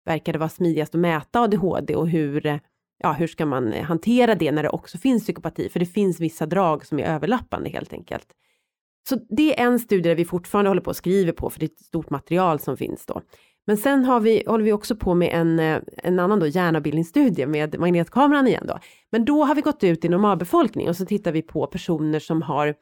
[0.05, 2.59] verkar det vara smidigast att mäta ADHD och hur, eh,
[3.03, 5.69] ja, hur ska man eh, hantera det när det också finns psykopati?
[5.69, 8.27] För det finns vissa drag som är överlappande helt enkelt.
[9.09, 11.67] Så det är en studie där vi fortfarande håller på och skriver på, för det
[11.67, 13.23] är ett stort material som finns då.
[13.67, 17.47] Men sen har vi, håller vi också på med en, eh, en annan då hjärnavbildningsstudie
[17.47, 18.79] med magnetkameran igen då.
[19.11, 22.43] Men då har vi gått ut i normalbefolkning och så tittar vi på personer som
[22.43, 22.75] har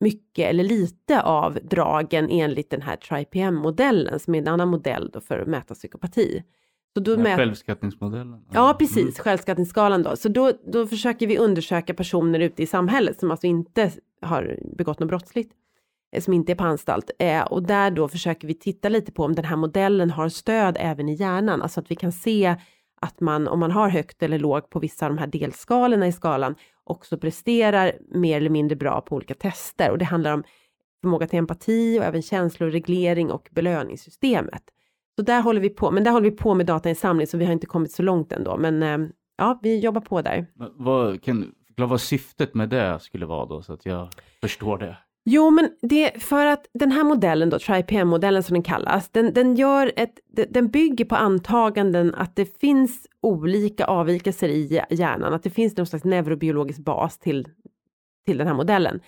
[0.00, 5.20] mycket eller lite av dragen enligt den här TriPM-modellen som är en annan modell då
[5.20, 6.42] för att mäta psykopati.
[6.94, 7.36] Så då ja, mät...
[7.36, 8.44] Självskattningsmodellen?
[8.52, 9.12] Ja, precis, mm.
[9.12, 10.16] självskattningsskalan då.
[10.16, 13.90] Så då, då försöker vi undersöka personer ute i samhället som alltså inte
[14.22, 15.52] har begått något brottsligt
[16.12, 17.10] eh, som inte är på anstalt.
[17.18, 20.76] Eh, och där då försöker vi titta lite på om den här modellen har stöd
[20.80, 22.56] även i hjärnan, alltså att vi kan se
[23.00, 26.12] att man, om man har högt eller lågt på vissa av de här delskalorna i
[26.12, 29.90] skalan, också presterar mer eller mindre bra på olika tester.
[29.90, 30.44] Och det handlar om
[31.00, 34.62] förmåga till empati och även känsloreglering och belöningssystemet.
[35.20, 37.52] Så där håller vi på, men där håller vi på med datainsamling, så vi har
[37.52, 38.56] inte kommit så långt ändå.
[38.56, 38.98] Men eh,
[39.36, 40.46] ja, vi jobbar på där.
[40.74, 44.08] Vad, kan, vad syftet med det skulle vara då, så att jag
[44.40, 44.96] förstår det?
[45.24, 49.56] Jo, men det för att den här modellen då, TriPM-modellen som den kallas, den, den,
[49.56, 50.14] gör ett,
[50.48, 55.86] den bygger på antaganden att det finns olika avvikelser i hjärnan, att det finns någon
[55.86, 57.48] slags neurobiologisk bas till,
[58.26, 59.00] till den här modellen.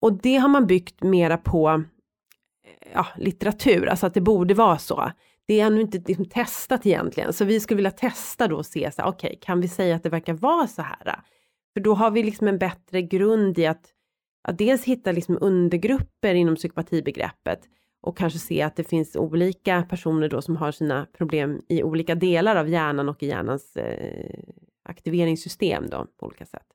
[0.00, 1.84] Och det har man byggt mera på
[2.94, 5.10] ja, litteratur, alltså att det borde vara så.
[5.46, 8.90] Det är ännu inte liksom testat egentligen, så vi skulle vilja testa då och se,
[8.98, 11.20] okej, okay, kan vi säga att det verkar vara så här?
[11.74, 13.86] För då har vi liksom en bättre grund i att,
[14.48, 17.60] att dels hitta liksom undergrupper inom psykopatibegreppet
[18.02, 22.14] och kanske se att det finns olika personer då som har sina problem i olika
[22.14, 24.40] delar av hjärnan och i hjärnans eh,
[24.82, 26.66] aktiveringssystem då på olika sätt.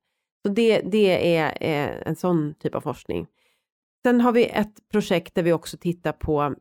[0.45, 3.27] Så det, det är eh, en sån typ av forskning.
[4.05, 6.55] Sen har vi ett projekt där vi också tittar på,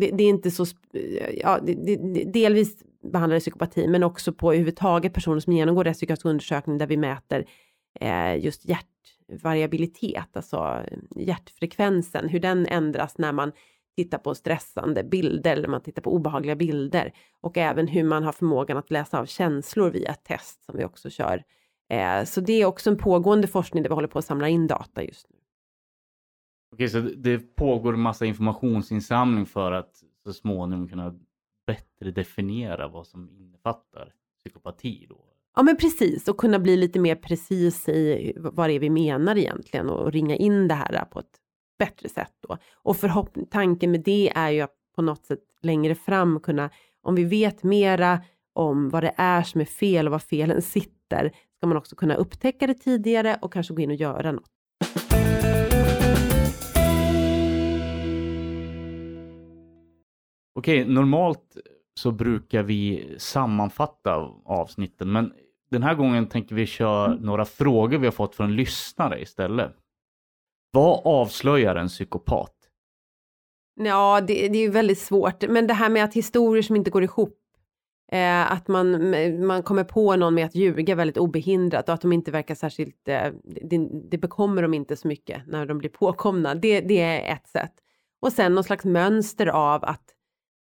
[0.00, 0.66] det, det är inte så,
[1.42, 6.78] ja, det, det, delvis behandlar psykopati, men också på överhuvudtaget personer som genomgår rättspsykiatrisk undersökning
[6.78, 7.44] där vi mäter
[8.00, 13.52] eh, just hjärtvariabilitet, alltså eh, hjärtfrekvensen, hur den ändras när man
[13.96, 18.32] tittar på stressande bilder eller man tittar på obehagliga bilder och även hur man har
[18.32, 21.42] förmågan att läsa av känslor via ett test som vi också kör.
[21.90, 24.66] Eh, så det är också en pågående forskning där vi håller på att samla in
[24.66, 25.37] data just nu.
[26.72, 31.14] Okej, så det pågår massa informationsinsamling för att så småningom kunna
[31.66, 35.24] bättre definiera vad som innefattar psykopati då?
[35.56, 39.36] Ja men precis, och kunna bli lite mer precis i vad det är vi menar
[39.38, 41.40] egentligen och ringa in det här på ett
[41.78, 42.58] bättre sätt då.
[42.74, 46.70] Och förhopp- tanken med det är ju att på något sätt längre fram kunna,
[47.02, 48.20] om vi vet mera
[48.52, 52.14] om vad det är som är fel och var felen sitter, ska man också kunna
[52.14, 54.50] upptäcka det tidigare och kanske gå in och göra något.
[60.58, 61.56] Okej, normalt
[61.94, 65.32] så brukar vi sammanfatta avsnitten, men
[65.70, 67.18] den här gången tänker vi köra mm.
[67.18, 69.72] några frågor vi har fått från lyssnare istället.
[70.70, 72.54] Vad avslöjar en psykopat?
[73.80, 75.48] Ja, det, det är ju väldigt svårt.
[75.48, 77.38] Men det här med att historier som inte går ihop,
[78.12, 79.10] eh, att man,
[79.46, 83.08] man kommer på någon med att ljuga väldigt obehindrat och att de inte verkar särskilt,
[83.08, 86.54] eh, det, det bekommer dem inte så mycket när de blir påkomna.
[86.54, 87.74] Det, det är ett sätt.
[88.20, 90.14] Och sen någon slags mönster av att,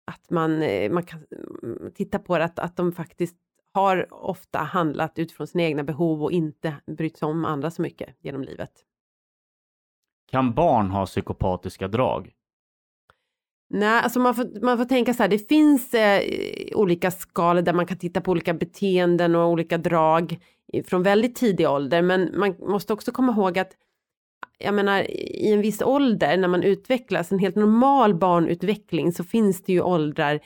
[0.05, 1.21] att man, eh, man kan
[1.95, 3.37] titta på det, att, att de faktiskt
[3.73, 8.17] har ofta handlat utifrån sina egna behov och inte brytt sig om andra så mycket
[8.21, 8.71] genom livet.
[10.31, 12.33] Kan barn ha psykopatiska drag?
[13.69, 16.23] Nej, alltså man får, man får tänka så här, det finns eh,
[16.75, 20.39] olika skalor där man kan titta på olika beteenden och olika drag
[20.87, 23.77] från väldigt tidig ålder, men man måste också komma ihåg att
[24.59, 29.63] jag menar i en viss ålder när man utvecklas, en helt normal barnutveckling, så finns
[29.63, 30.41] det ju åldrar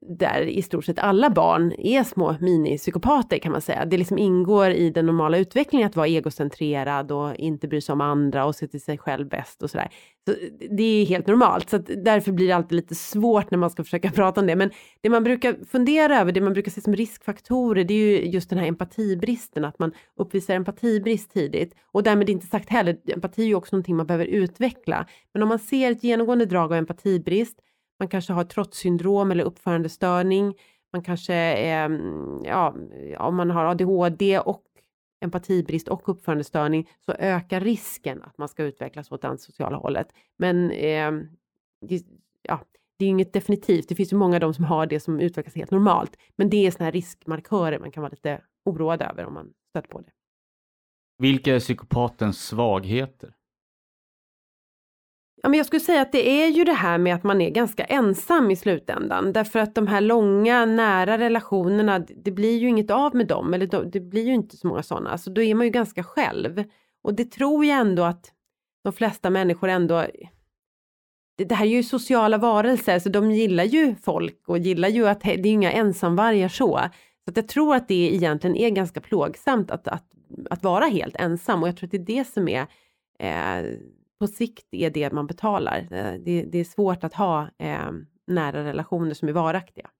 [0.00, 3.84] där i stort sett alla barn är små minipsykopater kan man säga.
[3.84, 8.00] Det liksom ingår i den normala utvecklingen att vara egocentrerad och inte bry sig om
[8.00, 9.88] andra och se till sig själv bäst och sådär.
[10.28, 10.34] Så
[10.70, 13.84] det är helt normalt, så att därför blir det alltid lite svårt när man ska
[13.84, 14.56] försöka prata om det.
[14.56, 14.70] Men
[15.00, 18.50] det man brukar fundera över, det man brukar se som riskfaktorer, det är ju just
[18.50, 21.74] den här empatibristen, att man uppvisar empatibrist tidigt.
[21.92, 25.06] Och därmed inte sagt heller, empati är ju också någonting man behöver utveckla.
[25.32, 27.58] Men om man ser ett genomgående drag av empatibrist,
[27.98, 30.54] man kanske har trotssyndrom eller uppförandestörning.
[30.92, 31.90] Man kanske, eh,
[32.44, 32.74] ja,
[33.18, 34.64] om man har ADHD och
[35.20, 40.08] empatibrist och uppförandestörning så ökar risken att man ska utvecklas åt det antisociala hållet.
[40.36, 41.12] Men eh,
[41.86, 42.02] det,
[42.42, 42.60] ja,
[42.98, 43.88] det är inget definitivt.
[43.88, 46.16] Det finns ju många av dem som har det som utvecklas helt normalt.
[46.36, 49.88] Men det är sådana här riskmarkörer man kan vara lite oroad över om man stöter
[49.88, 50.10] på det.
[51.18, 53.34] Vilka är psykopatens svagheter?
[55.42, 57.50] Ja, men jag skulle säga att det är ju det här med att man är
[57.50, 59.32] ganska ensam i slutändan.
[59.32, 63.54] Därför att de här långa, nära relationerna, det blir ju inget av med dem.
[63.54, 65.10] Eller det blir ju inte så många sådana.
[65.10, 66.64] Alltså då är man ju ganska själv.
[67.02, 68.32] Och det tror jag ändå att
[68.84, 70.04] de flesta människor ändå...
[71.36, 75.20] Det, här är ju sociala varelser, så de gillar ju folk och gillar ju att
[75.20, 76.80] det är inga ensamvargar så.
[77.24, 80.04] Så att jag tror att det egentligen är ganska plågsamt att, att,
[80.50, 81.62] att vara helt ensam.
[81.62, 82.66] Och jag tror att det är det som är
[83.18, 83.78] eh,
[84.18, 85.78] på sikt är det man betalar.
[85.78, 87.90] Eh, det, det är svårt att ha eh,
[88.26, 89.90] nära relationer som är varaktiga.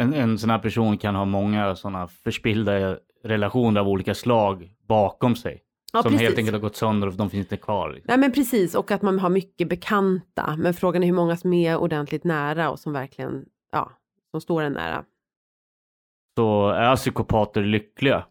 [0.00, 5.36] En, en sån här person kan ha många sådana förspillda relationer av olika slag bakom
[5.36, 5.62] sig.
[5.92, 6.26] Ja, som precis.
[6.26, 7.90] helt enkelt har gått sönder och de finns inte kvar.
[7.90, 8.08] Liksom.
[8.08, 10.56] Nej men precis och att man har mycket bekanta.
[10.58, 13.92] Men frågan är hur många som är ordentligt nära och som verkligen, ja,
[14.30, 15.04] som står en nära.
[16.36, 18.26] Så är psykopater lyckliga?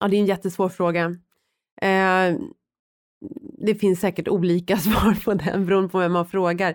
[0.00, 1.04] Ja det är en jättesvår fråga.
[1.82, 2.36] Eh,
[3.58, 6.74] det finns säkert olika svar på den beroende på vem man frågar.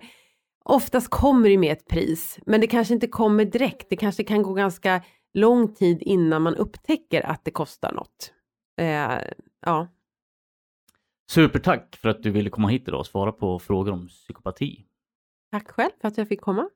[0.63, 3.87] Oftast kommer det med ett pris, men det kanske inte kommer direkt.
[3.89, 5.01] Det kanske kan gå ganska
[5.33, 8.33] lång tid innan man upptäcker att det kostar något.
[8.77, 9.17] Eh,
[9.65, 9.87] ja.
[11.29, 14.85] Supertack för att du ville komma hit idag och svara på frågor om psykopati.
[15.51, 16.69] Tack själv för att jag fick komma.